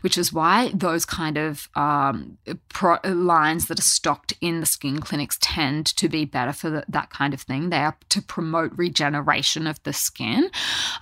which 0.00 0.18
is 0.18 0.32
why 0.32 0.70
those 0.74 1.04
kind 1.04 1.38
of 1.38 1.68
um, 1.74 2.38
pro- 2.68 2.98
lines 3.04 3.66
that 3.68 3.78
are 3.78 3.82
stocked 3.82 4.34
in 4.40 4.60
the 4.60 4.66
skin 4.66 5.00
clinics 5.00 5.38
tend 5.40 5.86
to 5.86 6.08
be 6.08 6.24
better 6.24 6.52
for 6.52 6.70
the, 6.70 6.84
that 6.88 7.10
kind 7.10 7.32
of 7.32 7.40
thing. 7.40 7.70
They 7.70 7.78
are 7.78 7.96
to 8.10 8.22
promote 8.22 8.72
regeneration 8.76 9.66
of 9.66 9.82
the 9.82 9.92
skin. 9.92 10.50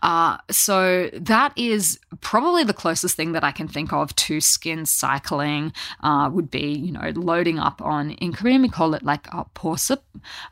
Uh, 0.02 0.38
so 0.50 1.10
that 1.12 1.52
is 1.56 1.98
probably 2.20 2.64
the 2.64 2.74
closest 2.74 3.16
thing 3.16 3.32
that 3.32 3.44
I 3.44 3.52
can 3.52 3.68
think 3.68 3.92
of 3.92 4.14
to 4.16 4.40
skin 4.40 4.86
cycling 4.86 5.72
uh, 6.02 6.30
would 6.32 6.50
be, 6.50 6.72
you 6.72 6.92
know, 6.92 7.12
loading 7.14 7.58
up 7.58 7.80
on, 7.82 8.12
in 8.12 8.32
Korean, 8.32 8.62
we 8.62 8.68
call 8.68 8.94
it 8.94 9.02
like 9.02 9.26
a 9.28 9.44
porsup, 9.54 10.02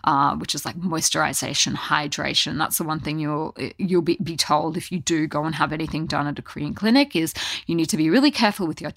uh, 0.05 0.37
which 0.37 0.55
is 0.55 0.65
like 0.65 0.77
moisturization, 0.77 1.75
hydration. 1.75 2.59
That's 2.59 2.79
the 2.79 2.85
one 2.85 3.01
thing 3.01 3.19
you'll, 3.19 3.55
you'll 3.79 4.03
be, 4.03 4.19
be 4.23 4.37
told 4.37 4.77
if 4.77 4.91
you 4.91 5.01
do 5.01 5.27
go 5.27 5.45
and 5.45 5.55
have 5.55 5.73
anything 5.73 6.07
done 6.07 6.27
at 6.27 6.39
a 6.39 6.43
Korean 6.43 6.75
clinic 6.75 7.15
is 7.15 7.35
you 7.69 7.75
need 7.75 7.91
to 7.91 7.97
be 7.97 8.11
really 8.11 8.31
careful 8.31 8.67
with 8.67 8.81
your 8.81 8.91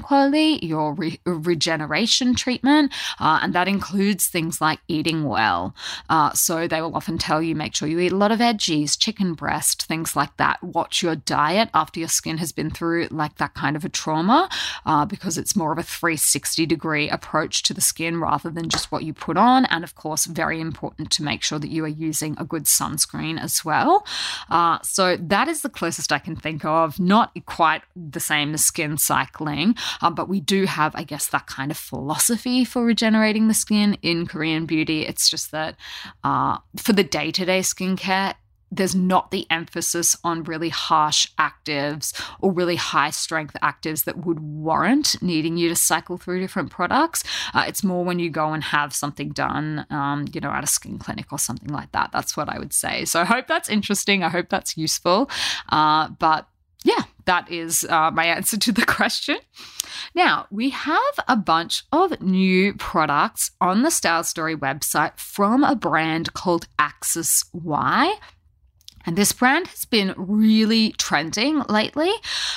quality, 0.00 0.58
your 0.62 0.94
re- 0.94 1.20
regeneration 1.26 2.34
treatment, 2.34 2.92
uh, 3.18 3.40
and 3.42 3.52
that 3.52 3.66
includes 3.66 4.28
things 4.28 4.60
like 4.60 4.78
eating 4.86 5.24
well. 5.24 5.74
Uh, 6.08 6.32
so 6.32 6.68
they 6.68 6.80
will 6.80 6.94
often 6.94 7.18
tell 7.18 7.42
you 7.42 7.54
make 7.54 7.74
sure 7.74 7.88
you 7.88 7.98
eat 7.98 8.12
a 8.12 8.16
lot 8.16 8.30
of 8.30 8.38
veggies, 8.38 8.96
chicken 8.98 9.34
breast, 9.34 9.86
things 9.86 10.14
like 10.14 10.36
that. 10.36 10.62
Watch 10.62 11.02
your 11.02 11.16
diet 11.16 11.68
after 11.74 11.98
your 11.98 12.08
skin 12.08 12.38
has 12.38 12.52
been 12.52 12.70
through 12.70 13.08
like 13.10 13.36
that 13.38 13.54
kind 13.54 13.74
of 13.74 13.84
a 13.84 13.88
trauma, 13.88 14.48
uh, 14.86 15.04
because 15.04 15.36
it's 15.36 15.56
more 15.56 15.72
of 15.72 15.78
a 15.78 15.82
360 15.82 16.64
degree 16.66 17.08
approach 17.08 17.64
to 17.64 17.74
the 17.74 17.80
skin 17.80 18.20
rather 18.20 18.50
than 18.50 18.68
just 18.68 18.92
what 18.92 19.02
you 19.02 19.12
put 19.12 19.36
on. 19.36 19.64
And 19.66 19.82
of 19.82 19.96
course, 19.96 20.26
very 20.26 20.60
important 20.60 21.10
to 21.12 21.24
make 21.24 21.42
sure 21.42 21.58
that 21.58 21.70
you 21.70 21.84
are 21.84 21.88
using 21.88 22.36
a 22.38 22.44
good 22.44 22.64
sunscreen 22.64 23.40
as 23.40 23.64
well. 23.64 24.06
Uh, 24.48 24.78
so 24.82 25.16
that 25.16 25.48
is 25.48 25.62
the 25.62 25.68
closest 25.68 26.12
I 26.12 26.20
can 26.20 26.36
think 26.36 26.64
of. 26.64 27.00
Not 27.00 27.32
quite 27.46 27.82
the 28.10 28.20
same 28.20 28.54
as 28.54 28.64
skin 28.64 28.98
cycling, 28.98 29.76
uh, 30.00 30.10
but 30.10 30.28
we 30.28 30.40
do 30.40 30.64
have, 30.64 30.94
I 30.94 31.04
guess, 31.04 31.26
that 31.28 31.46
kind 31.46 31.70
of 31.70 31.76
philosophy 31.76 32.64
for 32.64 32.84
regenerating 32.84 33.48
the 33.48 33.54
skin 33.54 33.96
in 34.02 34.26
Korean 34.26 34.66
beauty. 34.66 35.02
It's 35.06 35.28
just 35.28 35.50
that 35.52 35.76
uh, 36.24 36.58
for 36.76 36.92
the 36.92 37.04
day 37.04 37.30
to 37.32 37.44
day 37.44 37.60
skincare, 37.60 38.34
there's 38.72 38.94
not 38.94 39.30
the 39.30 39.46
emphasis 39.50 40.16
on 40.24 40.42
really 40.44 40.70
harsh 40.70 41.28
actives 41.38 42.18
or 42.40 42.50
really 42.50 42.76
high 42.76 43.10
strength 43.10 43.54
actives 43.62 44.04
that 44.04 44.24
would 44.24 44.40
warrant 44.40 45.20
needing 45.22 45.58
you 45.58 45.68
to 45.68 45.76
cycle 45.76 46.16
through 46.16 46.40
different 46.40 46.70
products. 46.70 47.22
Uh, 47.52 47.64
it's 47.68 47.84
more 47.84 48.02
when 48.02 48.18
you 48.18 48.30
go 48.30 48.54
and 48.54 48.64
have 48.64 48.94
something 48.94 49.28
done, 49.28 49.86
um, 49.90 50.24
you 50.32 50.40
know, 50.40 50.50
at 50.50 50.64
a 50.64 50.66
skin 50.66 50.98
clinic 50.98 51.26
or 51.30 51.38
something 51.38 51.68
like 51.68 51.92
that. 51.92 52.10
That's 52.12 52.34
what 52.34 52.48
I 52.48 52.58
would 52.58 52.72
say. 52.72 53.04
So 53.04 53.20
I 53.20 53.24
hope 53.24 53.46
that's 53.46 53.68
interesting. 53.68 54.24
I 54.24 54.30
hope 54.30 54.48
that's 54.48 54.76
useful. 54.78 55.28
Uh, 55.68 56.08
but 56.08 56.48
yeah, 56.84 57.02
that 57.26 57.50
is 57.50 57.84
uh, 57.84 58.10
my 58.10 58.24
answer 58.26 58.56
to 58.58 58.72
the 58.72 58.84
question. 58.86 59.38
Now, 60.14 60.46
we 60.50 60.70
have 60.70 61.14
a 61.28 61.36
bunch 61.36 61.84
of 61.92 62.20
new 62.20 62.74
products 62.74 63.50
on 63.60 63.82
the 63.82 63.90
Style 63.90 64.24
Story 64.24 64.56
website 64.56 65.16
from 65.18 65.64
a 65.64 65.76
brand 65.76 66.32
called 66.34 66.66
Axis 66.78 67.44
Y. 67.52 68.14
And 69.04 69.16
this 69.16 69.32
brand 69.32 69.66
has 69.68 69.84
been 69.84 70.14
really 70.16 70.92
trending 70.92 71.62
lately. 71.68 72.12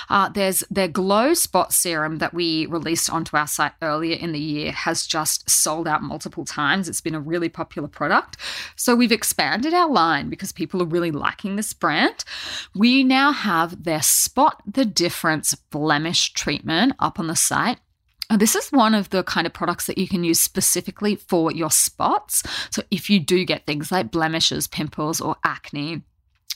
Uh, 0.09 0.29
there's 0.29 0.63
their 0.69 0.87
Glow 0.87 1.33
Spot 1.33 1.73
Serum 1.73 2.17
that 2.19 2.33
we 2.33 2.65
released 2.67 3.09
onto 3.09 3.37
our 3.37 3.47
site 3.47 3.73
earlier 3.81 4.15
in 4.15 4.31
the 4.31 4.39
year 4.39 4.71
has 4.71 5.05
just 5.07 5.49
sold 5.49 5.87
out 5.87 6.03
multiple 6.03 6.45
times. 6.45 6.87
It's 6.87 7.01
been 7.01 7.15
a 7.15 7.19
really 7.19 7.49
popular 7.49 7.87
product. 7.87 8.37
So 8.75 8.95
we've 8.95 9.11
expanded 9.11 9.73
our 9.73 9.89
line 9.89 10.29
because 10.29 10.51
people 10.51 10.81
are 10.81 10.87
really 10.87 11.11
liking 11.11 11.55
this 11.55 11.73
brand. 11.73 12.23
We 12.75 13.03
now 13.03 13.31
have 13.31 13.83
their 13.83 14.01
Spot 14.01 14.61
the 14.65 14.85
Difference 14.85 15.55
blemish 15.55 16.33
treatment 16.33 16.93
up 16.99 17.19
on 17.19 17.27
the 17.27 17.35
site. 17.35 17.79
This 18.35 18.55
is 18.55 18.71
one 18.71 18.95
of 18.95 19.11
the 19.11 19.23
kind 19.23 19.45
of 19.45 19.53
products 19.53 19.85
that 19.85 19.99
you 19.99 20.07
can 20.07 20.23
use 20.23 20.41
specifically 20.41 21.15
for 21.15 21.51
your 21.51 21.69
spots. 21.69 22.41
So, 22.71 22.81
if 22.89 23.07
you 23.09 23.19
do 23.19 23.45
get 23.45 23.67
things 23.67 23.91
like 23.91 24.09
blemishes, 24.09 24.67
pimples, 24.67 25.21
or 25.21 25.35
acne, 25.43 26.01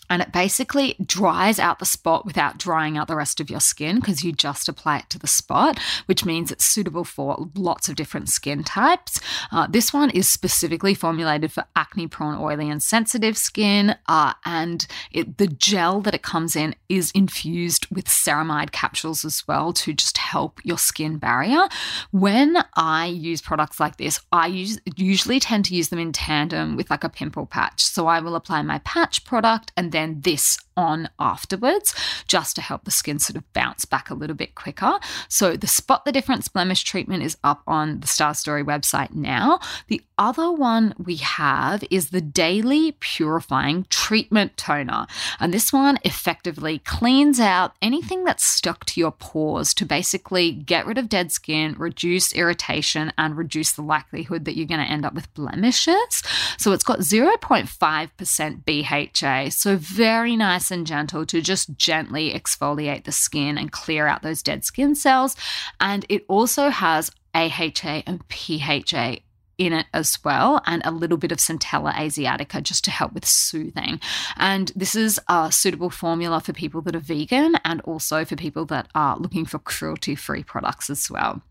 and 0.09 0.21
it 0.21 0.31
basically 0.31 0.95
dries 1.05 1.59
out 1.59 1.79
the 1.79 1.85
spot 1.85 2.25
without 2.25 2.57
drying 2.57 2.97
out 2.97 3.07
the 3.07 3.15
rest 3.15 3.39
of 3.39 3.49
your 3.49 3.59
skin 3.59 3.97
because 3.97 4.23
you 4.23 4.31
just 4.31 4.67
apply 4.67 4.97
it 4.97 5.09
to 5.09 5.19
the 5.19 5.27
spot, 5.27 5.79
which 6.07 6.25
means 6.25 6.51
it's 6.51 6.65
suitable 6.65 7.03
for 7.03 7.49
lots 7.55 7.89
of 7.89 7.95
different 7.95 8.29
skin 8.29 8.63
types. 8.63 9.19
Uh, 9.51 9.67
this 9.67 9.93
one 9.93 10.09
is 10.09 10.27
specifically 10.27 10.93
formulated 10.93 11.51
for 11.51 11.65
acne 11.75 12.07
prone, 12.07 12.39
oily, 12.39 12.69
and 12.69 12.81
sensitive 12.81 13.37
skin, 13.37 13.95
uh, 14.07 14.33
and 14.45 14.87
it, 15.11 15.37
the 15.37 15.47
gel 15.47 16.01
that 16.01 16.15
it 16.15 16.23
comes 16.23 16.55
in 16.55 16.75
is 16.87 17.11
infused 17.11 17.85
with 17.91 18.05
ceramide 18.05 18.71
capsules 18.71 19.23
as 19.23 19.47
well 19.47 19.73
to 19.73 19.93
just 19.93 20.17
help 20.17 20.59
your 20.63 20.77
skin 20.77 21.17
barrier. 21.17 21.67
When 22.11 22.57
I 22.75 23.07
use 23.07 23.41
products 23.41 23.79
like 23.79 23.97
this, 23.97 24.19
I 24.31 24.47
use, 24.47 24.79
usually 24.95 25.39
tend 25.39 25.65
to 25.65 25.75
use 25.75 25.89
them 25.89 25.99
in 25.99 26.13
tandem 26.13 26.75
with 26.75 26.89
like 26.89 27.03
a 27.03 27.09
pimple 27.09 27.45
patch. 27.45 27.83
So 27.83 28.07
I 28.07 28.19
will 28.19 28.35
apply 28.35 28.61
my 28.61 28.79
patch 28.79 29.23
product 29.25 29.71
and 29.77 29.91
then 29.91 29.98
then 29.99 30.21
this 30.21 30.57
on 30.79 31.09
afterwards 31.19 31.93
just 32.25 32.55
to 32.55 32.61
help 32.61 32.85
the 32.85 32.91
skin 32.91 33.19
sort 33.19 33.35
of 33.35 33.53
bounce 33.53 33.83
back 33.83 34.09
a 34.09 34.13
little 34.13 34.35
bit 34.35 34.55
quicker. 34.55 34.97
So 35.27 35.57
the 35.57 35.67
Spot 35.67 36.05
the 36.05 36.11
Difference 36.13 36.47
blemish 36.47 36.83
treatment 36.83 37.21
is 37.21 37.35
up 37.43 37.61
on 37.67 37.99
the 37.99 38.07
Style 38.07 38.33
Story 38.33 38.63
website 38.63 39.13
now. 39.13 39.59
The 39.87 40.01
other 40.17 40.49
one 40.51 40.95
we 40.97 41.17
have 41.17 41.83
is 41.91 42.09
the 42.11 42.21
Daily 42.21 42.93
Purifying 42.99 43.87
Treatment 43.89 44.55
Toner. 44.55 45.05
And 45.39 45.53
this 45.53 45.73
one 45.73 45.99
effectively 46.05 46.79
cleans 46.79 47.41
out 47.41 47.73
anything 47.81 48.23
that's 48.23 48.45
stuck 48.45 48.85
to 48.85 49.01
your 49.01 49.11
pores 49.11 49.73
to 49.75 49.85
basically 49.85 50.51
get 50.53 50.85
rid 50.85 50.97
of 50.97 51.09
dead 51.09 51.33
skin, 51.33 51.75
reduce 51.77 52.31
irritation, 52.33 53.11
and 53.17 53.35
reduce 53.35 53.73
the 53.73 53.81
likelihood 53.81 54.45
that 54.45 54.55
you're 54.55 54.65
going 54.65 54.85
to 54.85 54.91
end 54.91 55.05
up 55.05 55.13
with 55.13 55.33
blemishes. 55.33 56.23
So 56.57 56.71
it's 56.71 56.83
got 56.85 56.99
0.5% 56.99 58.63
BHA. 58.65 59.49
So 59.49 59.77
very 59.89 60.35
nice 60.35 60.71
and 60.71 60.85
gentle 60.85 61.25
to 61.25 61.41
just 61.41 61.75
gently 61.75 62.31
exfoliate 62.31 63.03
the 63.03 63.11
skin 63.11 63.57
and 63.57 63.71
clear 63.71 64.07
out 64.07 64.21
those 64.21 64.43
dead 64.43 64.63
skin 64.65 64.95
cells. 64.95 65.35
And 65.79 66.05
it 66.09 66.25
also 66.27 66.69
has 66.69 67.11
AHA 67.33 68.03
and 68.05 68.23
PHA 68.29 69.17
in 69.57 69.73
it 69.73 69.85
as 69.93 70.17
well, 70.23 70.61
and 70.65 70.81
a 70.85 70.91
little 70.91 71.17
bit 71.17 71.33
of 71.33 71.37
Centella 71.37 71.93
asiatica 71.93 72.63
just 72.63 72.85
to 72.85 72.91
help 72.91 73.11
with 73.11 73.25
soothing. 73.25 73.99
And 74.37 74.71
this 74.73 74.95
is 74.95 75.19
a 75.27 75.51
suitable 75.51 75.89
formula 75.89 76.39
for 76.39 76.53
people 76.53 76.81
that 76.83 76.95
are 76.95 76.99
vegan 76.99 77.55
and 77.65 77.81
also 77.81 78.23
for 78.23 78.37
people 78.37 78.65
that 78.67 78.87
are 78.95 79.17
looking 79.17 79.45
for 79.45 79.59
cruelty 79.59 80.15
free 80.15 80.43
products 80.43 80.89
as 80.89 81.11
well. 81.11 81.41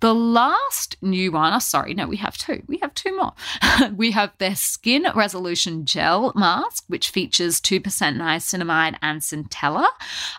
The 0.00 0.14
last 0.14 0.96
new 1.02 1.32
one, 1.32 1.52
oh, 1.52 1.58
sorry, 1.58 1.94
no, 1.94 2.06
we 2.06 2.16
have 2.16 2.36
two. 2.36 2.62
We 2.66 2.78
have 2.78 2.94
two 2.94 3.16
more. 3.16 3.32
we 3.96 4.12
have 4.12 4.32
their 4.38 4.56
Skin 4.56 5.06
Resolution 5.14 5.84
Gel 5.84 6.32
Mask, 6.34 6.84
which 6.88 7.10
features 7.10 7.60
2% 7.60 7.82
niacinamide 7.82 8.96
and 9.02 9.20
centella. 9.20 9.88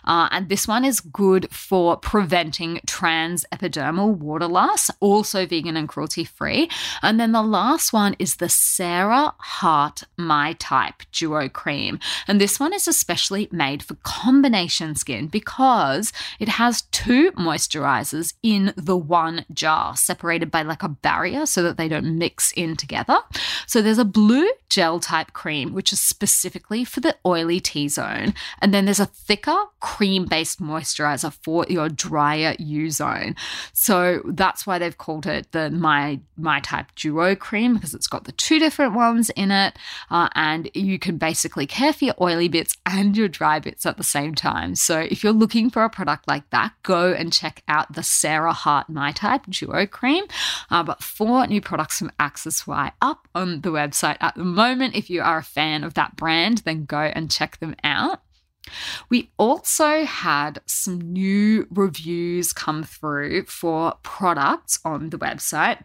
Uh, 0.04 0.28
and 0.30 0.48
this 0.48 0.66
one 0.66 0.84
is 0.84 1.00
good 1.00 1.50
for 1.50 1.96
preventing 1.96 2.80
trans 2.86 3.44
epidermal 3.52 4.14
water 4.16 4.48
loss, 4.48 4.90
also 5.00 5.46
vegan 5.46 5.76
and 5.76 5.88
cruelty 5.88 6.24
free. 6.24 6.68
And 7.02 7.20
then 7.20 7.32
the 7.32 7.42
last 7.42 7.92
one 7.92 8.16
is 8.18 8.36
the 8.36 8.48
Cera-Heart 8.48 10.04
My 10.16 10.54
Type 10.54 11.02
Duo 11.12 11.48
Cream. 11.48 11.98
And 12.26 12.40
this 12.40 12.58
one 12.58 12.72
is 12.72 12.88
especially 12.88 13.48
made 13.50 13.82
for 13.82 13.94
combination 14.02 14.94
skin 14.94 15.28
because 15.28 16.12
it 16.38 16.48
has 16.48 16.82
two 16.82 17.32
moisturizers 17.32 18.34
in 18.42 18.72
the 18.76 18.96
one 19.12 19.44
jar, 19.52 19.94
separated 19.94 20.50
by 20.50 20.62
like 20.62 20.82
a 20.82 20.88
barrier 20.88 21.44
so 21.44 21.62
that 21.62 21.76
they 21.76 21.86
don't 21.86 22.16
mix 22.16 22.50
in 22.52 22.76
together. 22.76 23.18
So 23.66 23.82
there's 23.82 23.98
a 23.98 24.06
blue 24.06 24.50
gel 24.70 25.00
type 25.00 25.34
cream, 25.34 25.74
which 25.74 25.92
is 25.92 26.00
specifically 26.00 26.82
for 26.82 27.00
the 27.00 27.14
oily 27.26 27.60
T 27.60 27.88
zone. 27.88 28.32
And 28.62 28.72
then 28.72 28.86
there's 28.86 29.00
a 29.00 29.04
thicker 29.28 29.66
cream 29.80 30.24
based 30.24 30.62
moisturizer 30.62 31.30
for 31.44 31.66
your 31.68 31.90
drier 31.90 32.56
U 32.58 32.90
zone. 32.90 33.36
So 33.74 34.22
that's 34.24 34.66
why 34.66 34.78
they've 34.78 34.96
called 34.96 35.26
it 35.26 35.52
the 35.52 35.68
My, 35.68 36.20
My 36.38 36.60
Type 36.60 36.86
Duo 36.96 37.36
cream 37.36 37.74
because 37.74 37.92
it's 37.92 38.06
got 38.06 38.24
the 38.24 38.32
two 38.32 38.58
different 38.58 38.94
ones 38.94 39.28
in 39.36 39.50
it. 39.50 39.78
Uh, 40.10 40.30
and 40.34 40.70
you 40.72 40.98
can 40.98 41.18
basically 41.18 41.66
care 41.66 41.92
for 41.92 42.06
your 42.06 42.14
oily 42.18 42.48
bits 42.48 42.78
and 42.86 43.14
your 43.14 43.28
dry 43.28 43.58
bits 43.58 43.84
at 43.84 43.98
the 43.98 44.04
same 44.04 44.34
time. 44.34 44.74
So 44.74 45.00
if 45.00 45.22
you're 45.22 45.34
looking 45.34 45.68
for 45.68 45.84
a 45.84 45.90
product 45.90 46.26
like 46.26 46.48
that, 46.48 46.72
go 46.82 47.12
and 47.12 47.30
check 47.30 47.62
out 47.68 47.92
the 47.92 48.02
Cera-Heart 48.02 48.88
My 48.92 49.12
Type 49.12 49.46
Duo 49.48 49.86
Cream. 49.86 50.24
Uh, 50.70 50.82
but 50.82 51.02
four 51.02 51.46
new 51.46 51.60
products 51.60 51.98
from 51.98 52.12
Axis 52.18 52.66
Y 52.66 52.92
up 53.00 53.28
on 53.34 53.60
the 53.60 53.70
website 53.70 54.16
at 54.20 54.34
the 54.34 54.44
moment. 54.44 54.94
If 54.94 55.10
you 55.10 55.22
are 55.22 55.38
a 55.38 55.42
fan 55.42 55.84
of 55.84 55.94
that 55.94 56.16
brand, 56.16 56.58
then 56.58 56.84
go 56.84 57.00
and 57.00 57.30
check 57.30 57.58
them 57.58 57.74
out. 57.84 58.20
We 59.08 59.32
also 59.38 60.04
had 60.04 60.60
some 60.66 61.00
new 61.00 61.66
reviews 61.70 62.52
come 62.52 62.84
through 62.84 63.46
for 63.46 63.94
products 64.02 64.78
on 64.84 65.10
the 65.10 65.18
website 65.18 65.82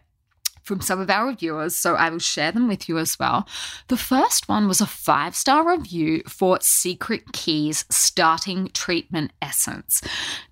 from 0.68 0.80
some 0.82 1.00
of 1.00 1.10
our 1.10 1.26
reviewers, 1.26 1.74
so 1.74 1.94
I 1.94 2.10
will 2.10 2.18
share 2.18 2.52
them 2.52 2.68
with 2.68 2.88
you 2.88 2.98
as 2.98 3.18
well. 3.18 3.48
The 3.88 3.96
first 3.96 4.48
one 4.48 4.68
was 4.68 4.80
a 4.80 4.86
five 4.86 5.34
star 5.34 5.68
review 5.68 6.22
for 6.28 6.58
Secret 6.60 7.32
Keys 7.32 7.86
Starting 7.90 8.70
Treatment 8.74 9.32
Essence. 9.42 10.02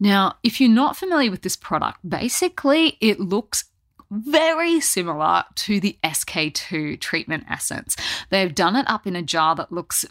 Now, 0.00 0.36
if 0.42 0.60
you're 0.60 0.70
not 0.70 0.96
familiar 0.96 1.30
with 1.30 1.42
this 1.42 1.56
product, 1.56 1.98
basically 2.08 2.96
it 3.00 3.20
looks 3.20 3.64
very 4.10 4.80
similar 4.80 5.44
to 5.54 5.80
the 5.80 5.98
SK2 6.04 7.00
treatment 7.00 7.44
essence. 7.50 7.96
They've 8.30 8.54
done 8.54 8.76
it 8.76 8.88
up 8.88 9.06
in 9.06 9.16
a 9.16 9.22
jar 9.22 9.54
that 9.56 9.72
looks 9.72 10.04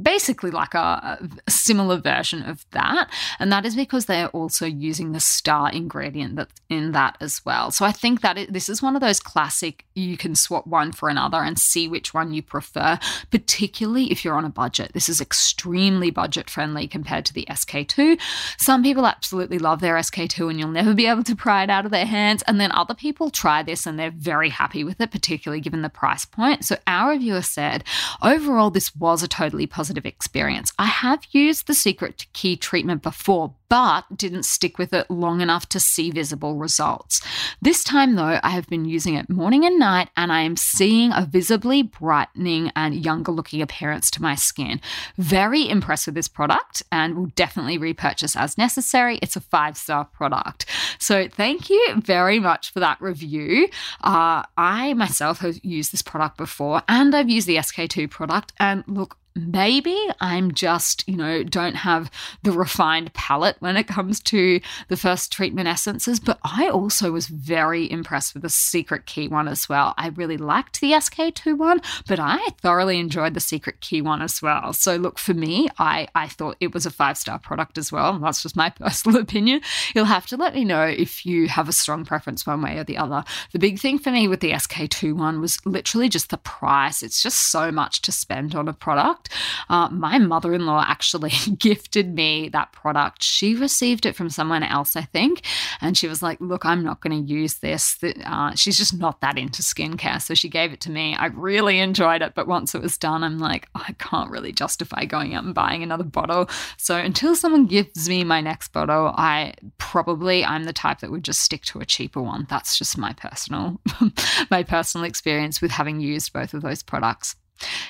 basically 0.00 0.50
like 0.50 0.74
a, 0.74 1.18
a, 1.46 1.50
similar 1.50 1.96
version 1.96 2.42
of 2.42 2.64
that. 2.70 3.10
And 3.38 3.50
that 3.50 3.66
is 3.66 3.74
because 3.74 4.06
they 4.06 4.22
are 4.22 4.28
also 4.28 4.66
using 4.66 5.12
the 5.12 5.20
star 5.20 5.70
ingredient 5.70 6.36
that's 6.36 6.54
in 6.68 6.92
that 6.92 7.16
as 7.20 7.44
well. 7.44 7.70
So 7.70 7.84
I 7.84 7.92
think 7.92 8.20
that 8.20 8.38
it, 8.38 8.52
this 8.52 8.68
is 8.68 8.82
one 8.82 8.94
of 8.94 9.00
those 9.00 9.18
classic, 9.18 9.84
you 9.94 10.16
can 10.16 10.34
swap 10.34 10.66
one 10.66 10.92
for 10.92 11.08
another 11.08 11.38
and 11.38 11.58
see 11.58 11.88
which 11.88 12.14
one 12.14 12.32
you 12.32 12.42
prefer, 12.42 12.98
particularly 13.30 14.12
if 14.12 14.24
you're 14.24 14.36
on 14.36 14.44
a 14.44 14.50
budget. 14.50 14.92
This 14.92 15.08
is 15.08 15.20
extremely 15.20 16.10
budget 16.10 16.48
friendly 16.48 16.86
compared 16.86 17.24
to 17.26 17.34
the 17.34 17.46
SK2. 17.50 18.20
Some 18.58 18.82
people 18.82 19.06
absolutely 19.06 19.58
love 19.58 19.80
their 19.80 19.96
SK2 19.96 20.50
and 20.50 20.58
you'll 20.58 20.68
never 20.68 20.94
be 20.94 21.06
able 21.06 21.24
to 21.24 21.34
pry 21.34 21.64
it 21.64 21.70
out 21.70 21.84
of 21.84 21.90
their 21.90 22.06
hands. 22.06 22.42
And 22.46 22.60
then 22.60 22.70
other 22.72 22.94
people 22.94 23.15
people 23.16 23.30
try 23.30 23.62
this 23.62 23.86
and 23.86 23.98
they're 23.98 24.10
very 24.10 24.50
happy 24.50 24.84
with 24.84 25.00
it, 25.00 25.10
particularly 25.10 25.58
given 25.58 25.80
the 25.80 25.88
price 25.88 26.26
point. 26.26 26.66
So, 26.66 26.76
our 26.86 27.12
reviewer 27.12 27.40
said, 27.40 27.82
overall, 28.20 28.68
this 28.68 28.94
was 28.94 29.22
a 29.22 29.28
totally 29.28 29.66
positive 29.66 30.04
experience. 30.04 30.70
I 30.78 30.84
have 30.84 31.24
used 31.30 31.66
the 31.66 31.72
secret 31.72 32.26
key 32.34 32.58
treatment 32.58 33.02
before, 33.02 33.54
but 33.68 34.04
didn't 34.16 34.44
stick 34.44 34.78
with 34.78 34.92
it 34.92 35.10
long 35.10 35.40
enough 35.40 35.68
to 35.70 35.80
see 35.80 36.10
visible 36.10 36.56
results. 36.56 37.20
This 37.60 37.82
time, 37.84 38.14
though, 38.14 38.38
I 38.42 38.50
have 38.50 38.66
been 38.68 38.84
using 38.84 39.14
it 39.14 39.28
morning 39.28 39.64
and 39.64 39.78
night, 39.78 40.08
and 40.16 40.32
I 40.32 40.42
am 40.42 40.56
seeing 40.56 41.12
a 41.12 41.26
visibly 41.30 41.82
brightening 41.82 42.70
and 42.76 43.04
younger 43.04 43.32
looking 43.32 43.62
appearance 43.62 44.10
to 44.12 44.22
my 44.22 44.34
skin. 44.34 44.80
Very 45.16 45.68
impressed 45.68 46.06
with 46.06 46.14
this 46.14 46.28
product 46.28 46.82
and 46.92 47.16
will 47.16 47.26
definitely 47.34 47.78
repurchase 47.78 48.36
as 48.36 48.58
necessary. 48.58 49.18
It's 49.22 49.36
a 49.36 49.40
five 49.40 49.76
star 49.76 50.04
product. 50.04 50.66
So, 50.98 51.28
thank 51.28 51.70
you 51.70 51.94
very 51.96 52.38
much 52.38 52.72
for 52.72 52.80
that 52.80 53.00
review. 53.00 53.68
Uh, 54.02 54.42
I 54.56 54.94
myself 54.94 55.38
have 55.40 55.58
used 55.62 55.92
this 55.92 56.02
product 56.02 56.36
before, 56.36 56.82
and 56.88 57.14
I've 57.14 57.30
used 57.30 57.46
the 57.46 57.56
SK2 57.56 58.10
product, 58.10 58.52
and 58.58 58.84
look, 58.86 59.18
maybe 59.36 59.96
I'm 60.20 60.52
just, 60.52 61.06
you 61.06 61.16
know, 61.16 61.42
don't 61.42 61.76
have 61.76 62.10
the 62.42 62.52
refined 62.52 63.12
palate 63.12 63.56
when 63.60 63.76
it 63.76 63.86
comes 63.86 64.18
to 64.20 64.60
the 64.88 64.96
first 64.96 65.30
treatment 65.30 65.68
essences, 65.68 66.18
but 66.18 66.38
I 66.42 66.68
also 66.68 67.12
was 67.12 67.26
very 67.26 67.90
impressed 67.90 68.34
with 68.34 68.42
the 68.42 68.48
Secret 68.48 69.06
Key 69.06 69.28
one 69.28 69.46
as 69.46 69.68
well. 69.68 69.94
I 69.98 70.08
really 70.08 70.38
liked 70.38 70.80
the 70.80 70.92
SK2 70.92 71.56
one, 71.56 71.80
but 72.08 72.18
I 72.18 72.38
thoroughly 72.60 72.98
enjoyed 72.98 73.34
the 73.34 73.40
Secret 73.40 73.80
Key 73.80 74.00
one 74.00 74.22
as 74.22 74.40
well. 74.40 74.72
So 74.72 74.96
look, 74.96 75.18
for 75.18 75.34
me, 75.34 75.68
I, 75.78 76.08
I 76.14 76.28
thought 76.28 76.56
it 76.60 76.72
was 76.72 76.86
a 76.86 76.90
five-star 76.90 77.38
product 77.38 77.78
as 77.78 77.92
well. 77.92 78.18
That's 78.18 78.42
just 78.42 78.56
my 78.56 78.70
personal 78.80 79.20
opinion. 79.20 79.60
You'll 79.94 80.06
have 80.06 80.26
to 80.28 80.36
let 80.36 80.54
me 80.54 80.64
know 80.64 80.84
if 80.84 81.26
you 81.26 81.48
have 81.48 81.68
a 81.68 81.72
strong 81.72 82.04
preference 82.04 82.46
one 82.46 82.62
way 82.62 82.78
or 82.78 82.84
the 82.84 82.96
other. 82.96 83.24
The 83.52 83.58
big 83.58 83.78
thing 83.78 83.98
for 83.98 84.10
me 84.10 84.28
with 84.28 84.40
the 84.40 84.52
SK2 84.52 85.14
one 85.14 85.40
was 85.40 85.64
literally 85.66 86.08
just 86.08 86.30
the 86.30 86.38
price. 86.38 87.02
It's 87.02 87.22
just 87.22 87.50
so 87.50 87.70
much 87.70 88.02
to 88.02 88.12
spend 88.12 88.54
on 88.54 88.68
a 88.68 88.72
product. 88.72 89.25
Uh, 89.68 89.88
my 89.90 90.18
mother 90.18 90.54
in 90.54 90.66
law 90.66 90.84
actually 90.86 91.32
gifted 91.58 92.14
me 92.14 92.48
that 92.50 92.72
product. 92.72 93.22
She 93.22 93.54
received 93.54 94.06
it 94.06 94.16
from 94.16 94.30
someone 94.30 94.62
else, 94.62 94.96
I 94.96 95.02
think. 95.02 95.42
And 95.80 95.96
she 95.96 96.08
was 96.08 96.22
like, 96.22 96.40
Look, 96.40 96.64
I'm 96.64 96.84
not 96.84 97.00
going 97.00 97.26
to 97.26 97.32
use 97.32 97.54
this. 97.54 97.98
Uh, 98.24 98.54
she's 98.54 98.78
just 98.78 98.96
not 98.98 99.20
that 99.20 99.38
into 99.38 99.62
skincare. 99.62 100.20
So 100.20 100.34
she 100.34 100.48
gave 100.48 100.72
it 100.72 100.80
to 100.82 100.90
me. 100.90 101.14
I 101.16 101.26
really 101.26 101.78
enjoyed 101.78 102.22
it. 102.22 102.34
But 102.34 102.46
once 102.46 102.74
it 102.74 102.82
was 102.82 102.98
done, 102.98 103.24
I'm 103.24 103.38
like, 103.38 103.68
I 103.74 103.94
can't 103.98 104.30
really 104.30 104.52
justify 104.52 105.04
going 105.04 105.34
out 105.34 105.44
and 105.44 105.54
buying 105.54 105.82
another 105.82 106.04
bottle. 106.04 106.48
So 106.76 106.96
until 106.96 107.34
someone 107.34 107.66
gives 107.66 108.08
me 108.08 108.24
my 108.24 108.40
next 108.40 108.68
bottle, 108.68 109.12
I 109.16 109.54
probably, 109.78 110.44
I'm 110.44 110.64
the 110.64 110.72
type 110.72 111.00
that 111.00 111.10
would 111.10 111.24
just 111.24 111.40
stick 111.40 111.62
to 111.66 111.80
a 111.80 111.86
cheaper 111.86 112.22
one. 112.22 112.46
That's 112.48 112.78
just 112.78 112.98
my 112.98 113.12
personal, 113.14 113.80
my 114.50 114.62
personal 114.62 115.04
experience 115.04 115.60
with 115.60 115.70
having 115.70 116.00
used 116.00 116.32
both 116.32 116.54
of 116.54 116.62
those 116.62 116.82
products. 116.82 117.36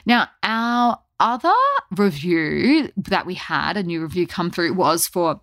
Now, 0.05 0.29
our 0.43 1.01
other 1.19 1.53
review 1.97 2.91
that 2.97 3.27
we 3.27 3.35
had, 3.35 3.77
a 3.77 3.83
new 3.83 4.03
review 4.03 4.27
come 4.27 4.51
through, 4.51 4.75
was 4.75 5.07
for 5.07 5.41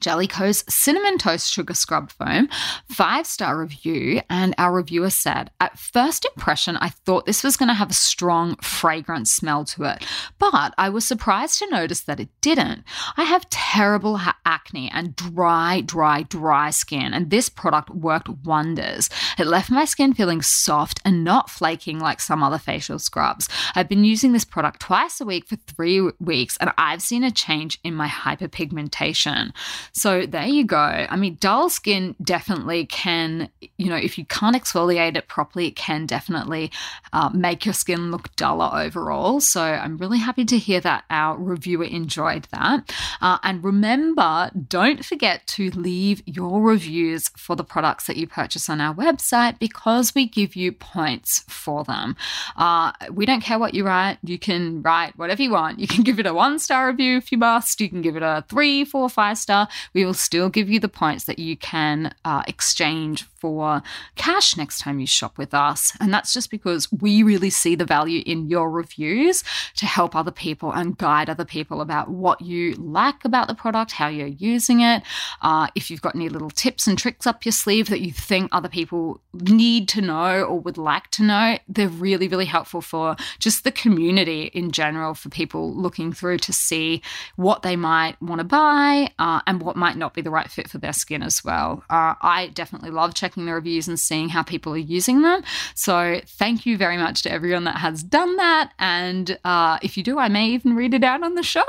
Jelly 0.00 0.26
Ko's 0.26 0.64
Cinnamon 0.68 1.18
Toast 1.18 1.50
Sugar 1.50 1.74
Scrub 1.74 2.10
Foam, 2.10 2.48
five 2.88 3.26
star 3.26 3.58
review. 3.58 4.20
And 4.28 4.54
our 4.58 4.72
reviewer 4.72 5.10
said, 5.10 5.50
At 5.60 5.78
first 5.78 6.24
impression, 6.24 6.76
I 6.76 6.90
thought 6.90 7.26
this 7.26 7.44
was 7.44 7.56
going 7.56 7.68
to 7.68 7.74
have 7.74 7.90
a 7.90 7.94
strong 7.94 8.56
fragrance 8.56 9.32
smell 9.32 9.64
to 9.66 9.84
it, 9.84 10.04
but 10.38 10.74
I 10.78 10.88
was 10.88 11.06
surprised 11.06 11.58
to 11.58 11.70
notice 11.70 12.00
that 12.02 12.20
it 12.20 12.28
didn't. 12.40 12.84
I 13.16 13.24
have 13.24 13.48
terrible 13.50 14.20
acne 14.44 14.90
and 14.92 15.14
dry, 15.16 15.80
dry, 15.80 16.22
dry 16.22 16.70
skin, 16.70 17.14
and 17.14 17.30
this 17.30 17.48
product 17.48 17.90
worked 17.90 18.28
wonders. 18.28 19.08
It 19.38 19.46
left 19.46 19.70
my 19.70 19.84
skin 19.84 20.14
feeling 20.14 20.42
soft 20.42 21.00
and 21.04 21.24
not 21.24 21.50
flaking 21.50 21.98
like 21.98 22.20
some 22.20 22.42
other 22.42 22.58
facial 22.58 22.98
scrubs. 22.98 23.48
I've 23.74 23.88
been 23.88 24.04
using 24.04 24.32
this 24.32 24.44
product 24.44 24.80
twice 24.80 25.20
a 25.20 25.24
week 25.24 25.46
for 25.46 25.56
three 25.56 26.00
weeks, 26.18 26.56
and 26.58 26.72
I've 26.78 27.02
seen 27.02 27.24
a 27.24 27.30
change 27.30 27.78
in 27.82 27.94
my 27.94 28.08
hyperpigmentation. 28.08 29.52
So 29.96 30.26
there 30.26 30.46
you 30.46 30.66
go. 30.66 30.76
I 30.76 31.16
mean, 31.16 31.38
dull 31.40 31.70
skin 31.70 32.16
definitely 32.22 32.84
can, 32.84 33.48
you 33.78 33.88
know, 33.88 33.96
if 33.96 34.18
you 34.18 34.26
can't 34.26 34.54
exfoliate 34.54 35.16
it 35.16 35.26
properly, 35.26 35.68
it 35.68 35.76
can 35.76 36.04
definitely 36.04 36.70
uh, 37.14 37.30
make 37.32 37.64
your 37.64 37.72
skin 37.72 38.10
look 38.10 38.36
duller 38.36 38.68
overall. 38.74 39.40
So 39.40 39.62
I'm 39.62 39.96
really 39.96 40.18
happy 40.18 40.44
to 40.44 40.58
hear 40.58 40.80
that 40.80 41.04
our 41.08 41.38
reviewer 41.38 41.84
enjoyed 41.84 42.46
that. 42.52 42.92
Uh, 43.22 43.38
and 43.42 43.64
remember, 43.64 44.50
don't 44.68 45.02
forget 45.02 45.46
to 45.46 45.70
leave 45.70 46.22
your 46.26 46.60
reviews 46.60 47.30
for 47.30 47.56
the 47.56 47.64
products 47.64 48.06
that 48.06 48.18
you 48.18 48.26
purchase 48.26 48.68
on 48.68 48.82
our 48.82 48.94
website 48.94 49.58
because 49.58 50.14
we 50.14 50.26
give 50.26 50.54
you 50.54 50.72
points 50.72 51.42
for 51.48 51.84
them. 51.84 52.16
Uh, 52.58 52.92
we 53.10 53.24
don't 53.24 53.40
care 53.40 53.58
what 53.58 53.72
you 53.72 53.86
write. 53.86 54.18
You 54.22 54.38
can 54.38 54.82
write 54.82 55.16
whatever 55.16 55.42
you 55.42 55.52
want. 55.52 55.78
You 55.78 55.86
can 55.86 56.04
give 56.04 56.20
it 56.20 56.26
a 56.26 56.34
one 56.34 56.58
star 56.58 56.88
review 56.88 57.16
if 57.16 57.32
you 57.32 57.38
must. 57.38 57.80
You 57.80 57.88
can 57.88 58.02
give 58.02 58.14
it 58.14 58.22
a 58.22 58.44
three, 58.50 58.84
four, 58.84 59.08
five 59.08 59.38
star 59.38 59.68
we 59.94 60.04
will 60.04 60.14
still 60.14 60.48
give 60.48 60.68
you 60.68 60.80
the 60.80 60.88
points 60.88 61.24
that 61.24 61.38
you 61.38 61.56
can 61.56 62.14
uh, 62.24 62.42
exchange 62.46 63.24
for 63.24 63.82
cash 64.16 64.56
next 64.56 64.80
time 64.80 64.98
you 64.98 65.06
shop 65.06 65.38
with 65.38 65.54
us. 65.54 65.92
And 66.00 66.12
that's 66.12 66.32
just 66.32 66.50
because 66.50 66.90
we 66.90 67.22
really 67.22 67.50
see 67.50 67.74
the 67.74 67.84
value 67.84 68.22
in 68.26 68.48
your 68.48 68.70
reviews 68.70 69.44
to 69.76 69.86
help 69.86 70.16
other 70.16 70.30
people 70.30 70.72
and 70.72 70.98
guide 70.98 71.30
other 71.30 71.44
people 71.44 71.80
about 71.80 72.10
what 72.10 72.40
you 72.40 72.74
like 72.74 73.24
about 73.24 73.48
the 73.48 73.54
product, 73.54 73.92
how 73.92 74.08
you're 74.08 74.26
using 74.26 74.80
it. 74.80 75.02
Uh, 75.42 75.68
if 75.74 75.90
you've 75.90 76.02
got 76.02 76.14
any 76.14 76.28
little 76.28 76.50
tips 76.50 76.86
and 76.86 76.98
tricks 76.98 77.26
up 77.26 77.44
your 77.44 77.52
sleeve 77.52 77.88
that 77.88 78.00
you 78.00 78.12
think 78.12 78.48
other 78.52 78.68
people 78.68 79.20
need 79.32 79.88
to 79.88 80.00
know 80.00 80.42
or 80.42 80.58
would 80.58 80.78
like 80.78 81.10
to 81.12 81.22
know, 81.22 81.58
they're 81.68 81.88
really, 81.88 82.28
really 82.28 82.46
helpful 82.46 82.80
for 82.80 83.16
just 83.38 83.64
the 83.64 83.72
community 83.72 84.44
in 84.54 84.70
general, 84.70 85.14
for 85.14 85.28
people 85.28 85.74
looking 85.74 86.12
through 86.12 86.38
to 86.38 86.52
see 86.52 87.02
what 87.36 87.62
they 87.62 87.76
might 87.76 88.20
want 88.20 88.40
to 88.40 88.44
buy 88.44 89.10
uh, 89.18 89.40
and 89.46 89.60
what 89.60 89.75
might 89.76 89.96
not 89.96 90.14
be 90.14 90.22
the 90.22 90.30
right 90.30 90.50
fit 90.50 90.68
for 90.68 90.78
their 90.78 90.92
skin 90.92 91.22
as 91.22 91.44
well. 91.44 91.84
Uh, 91.88 92.14
I 92.20 92.50
definitely 92.54 92.90
love 92.90 93.14
checking 93.14 93.46
the 93.46 93.54
reviews 93.54 93.88
and 93.88 93.98
seeing 93.98 94.28
how 94.28 94.42
people 94.42 94.72
are 94.74 94.78
using 94.78 95.22
them. 95.22 95.42
So 95.74 96.20
thank 96.26 96.66
you 96.66 96.76
very 96.76 96.96
much 96.96 97.22
to 97.22 97.30
everyone 97.30 97.64
that 97.64 97.76
has 97.76 98.02
done 98.02 98.36
that. 98.36 98.72
And 98.78 99.38
uh, 99.44 99.78
if 99.82 99.96
you 99.96 100.02
do, 100.02 100.18
I 100.18 100.28
may 100.28 100.48
even 100.48 100.74
read 100.74 100.94
it 100.94 101.04
out 101.04 101.22
on 101.22 101.34
the 101.34 101.42
show. 101.42 101.62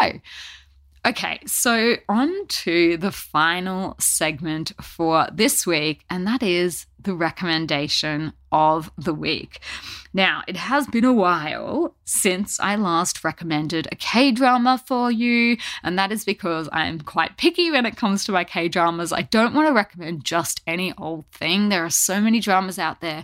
Okay, 1.08 1.40
so 1.46 1.96
on 2.10 2.48
to 2.48 2.98
the 2.98 3.14
final 3.14 3.96
segment 3.98 4.74
for 4.82 5.26
this 5.32 5.66
week, 5.66 6.04
and 6.10 6.28
that 6.28 6.44
is 6.44 6.86
the 7.00 7.14
recommendation 7.14 8.34
of 8.52 8.92
the 8.98 9.14
week. 9.14 9.62
Now, 10.14 10.44
it 10.50 10.58
has 10.58 10.86
been 10.86 11.06
a 11.06 11.14
while 11.14 11.96
since 12.04 12.60
I 12.60 12.76
last 12.76 13.24
recommended 13.24 13.88
a 13.90 13.96
K 13.96 14.34
drama 14.34 14.84
for 14.86 15.10
you, 15.10 15.56
and 15.82 15.98
that 15.98 16.12
is 16.12 16.26
because 16.26 16.68
I'm 16.74 17.00
quite 17.00 17.38
picky 17.38 17.72
when 17.72 17.86
it 17.86 17.96
comes 17.96 18.26
to 18.26 18.34
my 18.34 18.44
K 18.44 18.68
dramas. 18.68 19.14
I 19.14 19.22
don't 19.22 19.54
want 19.54 19.70
to 19.70 19.74
recommend 19.74 20.26
just 20.26 20.62
any 20.68 20.94
old 20.98 21.26
thing. 21.28 21.70
There 21.70 21.86
are 21.86 21.90
so 21.90 22.20
many 22.20 22.42
dramas 22.42 22.78
out 22.78 23.00
there 23.00 23.24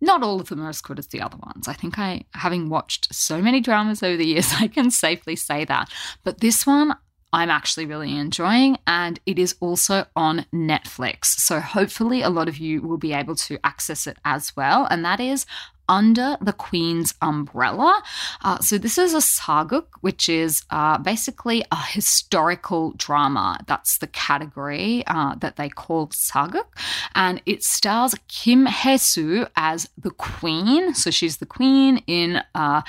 not 0.00 0.22
all 0.22 0.40
of 0.40 0.48
them 0.48 0.62
are 0.62 0.68
as 0.68 0.80
good 0.80 0.98
as 0.98 1.08
the 1.08 1.20
other 1.20 1.36
ones. 1.38 1.66
I 1.66 1.72
think 1.72 1.98
I, 1.98 2.24
having 2.34 2.68
watched 2.68 3.12
so 3.12 3.42
many 3.42 3.60
dramas 3.60 4.00
over 4.02 4.16
the 4.16 4.26
years, 4.26 4.52
I 4.60 4.68
can 4.68 4.90
safely 4.90 5.36
say 5.36 5.64
that. 5.64 5.90
But 6.24 6.40
this 6.40 6.66
one, 6.66 6.94
I'm 7.32 7.50
actually 7.50 7.86
really 7.86 8.16
enjoying, 8.16 8.78
and 8.86 9.20
it 9.26 9.38
is 9.38 9.54
also 9.60 10.06
on 10.16 10.46
Netflix. 10.52 11.26
So 11.26 11.60
hopefully, 11.60 12.22
a 12.22 12.30
lot 12.30 12.48
of 12.48 12.58
you 12.58 12.80
will 12.80 12.96
be 12.96 13.12
able 13.12 13.36
to 13.36 13.58
access 13.64 14.06
it 14.06 14.16
as 14.24 14.56
well. 14.56 14.86
And 14.90 15.04
that 15.04 15.20
is 15.20 15.44
under 15.88 16.36
the 16.40 16.52
Queen's 16.52 17.14
umbrella. 17.22 18.02
Uh, 18.42 18.58
so, 18.60 18.78
this 18.78 18.98
is 18.98 19.14
a 19.14 19.18
sageuk, 19.18 19.86
which 20.00 20.28
is 20.28 20.64
uh, 20.70 20.98
basically 20.98 21.64
a 21.72 21.82
historical 21.82 22.92
drama. 22.92 23.58
That's 23.66 23.98
the 23.98 24.06
category 24.06 25.04
uh, 25.06 25.34
that 25.36 25.56
they 25.56 25.68
call 25.68 26.08
sageuk. 26.08 26.66
And 27.14 27.42
it 27.46 27.62
stars 27.62 28.14
Kim 28.28 28.66
Hye-soo 28.66 29.46
as 29.56 29.88
the 29.96 30.10
Queen. 30.10 30.94
So, 30.94 31.10
she's 31.10 31.38
the 31.38 31.46
Queen 31.46 32.02
in 32.06 32.42
uh, 32.54 32.82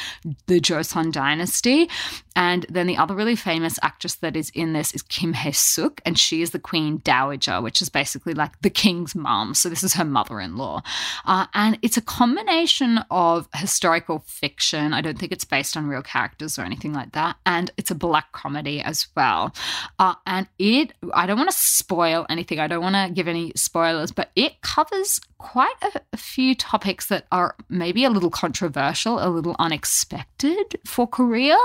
the 0.48 0.60
Joseon 0.60 1.12
dynasty. 1.12 1.90
And 2.36 2.66
then 2.70 2.88
the 2.88 2.96
other 2.96 3.16
really 3.16 3.36
famous 3.36 3.78
actress 3.82 4.16
that 4.16 4.38
is 4.38 4.50
in 4.52 4.72
this 4.72 4.94
is 4.94 5.02
Kim 5.02 5.34
Hae 5.34 5.52
Suk, 5.52 6.00
and 6.06 6.18
she 6.18 6.42
is 6.42 6.52
the 6.52 6.60
Queen 6.60 7.02
Dowager, 7.04 7.62
which 7.62 7.82
is 7.82 7.90
basically 7.90 8.34
like 8.34 8.62
the 8.62 8.70
king's 8.70 9.14
mom. 9.14 9.54
So 9.54 9.68
this 9.68 9.84
is 9.84 9.96
her 9.96 10.06
mother 10.06 10.40
in 10.40 10.56
law. 10.56 10.82
Uh, 11.26 11.48
and 11.54 11.78
it's 11.82 11.98
a 11.98 12.02
combination 12.02 12.89
of 13.12 13.48
historical 13.54 14.20
fiction. 14.20 14.94
I 14.94 15.02
don't 15.02 15.18
think 15.18 15.32
it's 15.32 15.46
based 15.46 15.78
on 15.78 15.88
real 15.88 16.02
characters 16.02 16.58
or 16.58 16.64
anything 16.64 16.94
like 16.94 17.12
that. 17.14 17.38
And 17.46 17.72
it's 17.78 17.92
a 17.92 17.96
black 17.96 18.32
comedy 18.32 18.82
as 18.82 19.08
well. 19.16 19.54
Uh, 20.00 20.16
and 20.26 20.48
it, 20.58 20.94
I 21.14 21.26
don't 21.26 21.38
want 21.38 21.52
to 21.52 21.58
spoil 21.58 22.26
anything, 22.30 22.60
I 22.60 22.68
don't 22.68 22.82
want 22.82 22.96
to 22.96 23.14
give 23.14 23.28
any 23.28 23.52
spoilers, 23.56 24.12
but 24.12 24.32
it 24.36 24.62
covers 24.62 25.20
quite 25.40 25.76
a, 25.82 26.02
a 26.12 26.18
few 26.18 26.54
topics 26.54 27.08
that 27.08 27.26
are 27.32 27.56
maybe 27.70 28.04
a 28.04 28.10
little 28.10 28.30
controversial, 28.30 29.26
a 29.26 29.30
little 29.30 29.56
unexpected 29.58 30.80
for 30.86 31.08
Korea. 31.08 31.58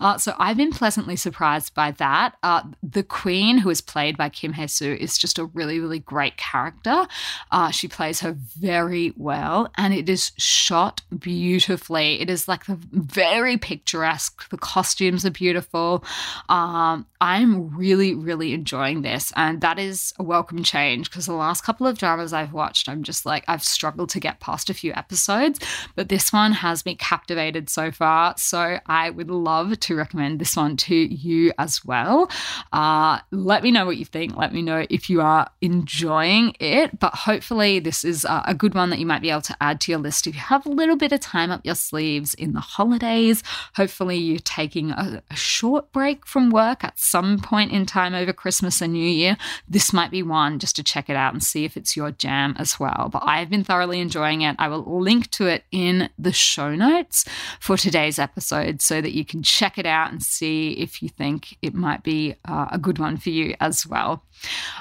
Uh, 0.00 0.16
so 0.16 0.34
I've 0.38 0.56
been 0.56 0.72
pleasantly 0.72 1.16
surprised 1.16 1.74
by 1.74 1.90
that. 1.92 2.36
Uh, 2.42 2.62
the 2.82 3.02
Queen, 3.02 3.58
who 3.58 3.70
is 3.70 3.80
played 3.80 4.16
by 4.16 4.30
Kim 4.30 4.54
Hye 4.54 4.66
Soo, 4.66 4.96
is 4.98 5.18
just 5.18 5.38
a 5.38 5.44
really, 5.44 5.78
really 5.78 5.98
great 5.98 6.36
character. 6.36 7.06
Uh, 7.50 7.70
she 7.70 7.86
plays 7.86 8.20
her 8.20 8.32
very 8.32 9.12
well, 9.16 9.70
and 9.76 9.92
it 9.92 10.08
is 10.08 10.32
shot 10.68 11.00
beautifully. 11.18 12.20
It 12.20 12.28
is 12.28 12.46
like 12.46 12.66
the 12.66 12.78
very 12.92 13.56
picturesque. 13.56 14.48
The 14.50 14.58
costumes 14.58 15.24
are 15.24 15.30
beautiful. 15.30 16.04
Um, 16.50 17.06
I'm 17.22 17.74
really, 17.74 18.14
really 18.14 18.52
enjoying 18.52 19.00
this, 19.00 19.32
and 19.34 19.62
that 19.62 19.78
is 19.78 20.12
a 20.18 20.22
welcome 20.22 20.62
change 20.62 21.10
because 21.10 21.24
the 21.24 21.32
last 21.32 21.64
couple 21.64 21.86
of 21.86 21.96
dramas 21.96 22.34
I've 22.34 22.52
watched, 22.52 22.86
I'm 22.88 23.02
just 23.02 23.24
like 23.24 23.44
I've 23.48 23.64
struggled 23.64 24.10
to 24.10 24.20
get 24.20 24.40
past 24.40 24.68
a 24.68 24.74
few 24.74 24.92
episodes, 24.92 25.58
but 25.96 26.10
this 26.10 26.34
one 26.34 26.52
has 26.52 26.84
me 26.84 26.94
captivated 26.96 27.70
so 27.70 27.90
far. 27.90 28.34
So 28.36 28.78
I 28.86 29.08
would 29.08 29.30
love 29.30 29.80
to 29.80 29.96
recommend 29.96 30.38
this 30.38 30.54
one 30.54 30.76
to 30.88 30.94
you 30.94 31.50
as 31.58 31.82
well. 31.82 32.30
Uh, 32.74 33.20
let 33.30 33.62
me 33.62 33.70
know 33.70 33.86
what 33.86 33.96
you 33.96 34.04
think. 34.04 34.36
Let 34.36 34.52
me 34.52 34.60
know 34.60 34.86
if 34.90 35.08
you 35.08 35.22
are 35.22 35.48
enjoying 35.62 36.54
it. 36.60 37.00
But 37.00 37.14
hopefully, 37.14 37.78
this 37.78 38.04
is 38.04 38.26
a 38.28 38.54
good 38.54 38.74
one 38.74 38.90
that 38.90 38.98
you 38.98 39.06
might 39.06 39.22
be 39.22 39.30
able 39.30 39.40
to 39.42 39.56
add 39.62 39.80
to 39.82 39.92
your 39.92 40.00
list 40.00 40.26
if 40.26 40.34
you 40.34 40.40
have 40.40 40.57
a 40.66 40.70
little 40.70 40.96
bit 40.96 41.12
of 41.12 41.20
time 41.20 41.50
up 41.50 41.64
your 41.64 41.74
sleeves 41.74 42.34
in 42.34 42.52
the 42.52 42.60
holidays. 42.60 43.42
Hopefully, 43.76 44.16
you're 44.16 44.38
taking 44.38 44.90
a, 44.90 45.22
a 45.30 45.36
short 45.36 45.92
break 45.92 46.26
from 46.26 46.50
work 46.50 46.84
at 46.84 46.98
some 46.98 47.38
point 47.38 47.72
in 47.72 47.86
time 47.86 48.14
over 48.14 48.32
Christmas 48.32 48.80
and 48.80 48.92
New 48.92 49.08
Year. 49.08 49.36
This 49.68 49.92
might 49.92 50.10
be 50.10 50.22
one 50.22 50.58
just 50.58 50.76
to 50.76 50.82
check 50.82 51.08
it 51.08 51.16
out 51.16 51.32
and 51.32 51.42
see 51.42 51.64
if 51.64 51.76
it's 51.76 51.96
your 51.96 52.10
jam 52.10 52.54
as 52.58 52.78
well. 52.78 53.08
But 53.12 53.22
I 53.24 53.38
have 53.38 53.50
been 53.50 53.64
thoroughly 53.64 54.00
enjoying 54.00 54.42
it. 54.42 54.56
I 54.58 54.68
will 54.68 55.00
link 55.00 55.30
to 55.32 55.46
it 55.46 55.64
in 55.70 56.10
the 56.18 56.32
show 56.32 56.74
notes 56.74 57.24
for 57.60 57.76
today's 57.76 58.18
episode 58.18 58.82
so 58.82 59.00
that 59.00 59.12
you 59.12 59.24
can 59.24 59.42
check 59.42 59.78
it 59.78 59.86
out 59.86 60.12
and 60.12 60.22
see 60.22 60.72
if 60.72 61.02
you 61.02 61.08
think 61.08 61.56
it 61.62 61.74
might 61.74 62.02
be 62.02 62.34
uh, 62.46 62.68
a 62.70 62.78
good 62.78 62.98
one 62.98 63.16
for 63.16 63.30
you 63.30 63.54
as 63.60 63.86
well. 63.86 64.22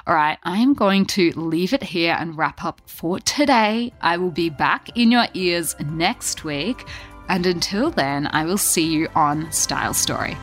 All 0.05 0.13
right, 0.13 0.37
I 0.43 0.57
am 0.59 0.73
going 0.73 1.05
to 1.07 1.31
leave 1.31 1.73
it 1.73 1.83
here 1.83 2.15
and 2.17 2.37
wrap 2.37 2.63
up 2.63 2.81
for 2.85 3.19
today. 3.19 3.91
I 4.01 4.17
will 4.17 4.31
be 4.31 4.49
back 4.49 4.95
in 4.95 5.11
your 5.11 5.25
ears 5.33 5.66
next 5.79 6.43
week. 6.43 6.85
And 7.29 7.45
until 7.45 7.91
then, 7.91 8.29
I 8.31 8.45
will 8.45 8.57
see 8.57 8.85
you 8.85 9.07
on 9.15 9.51
Style 9.51 9.93
Story. 9.93 10.37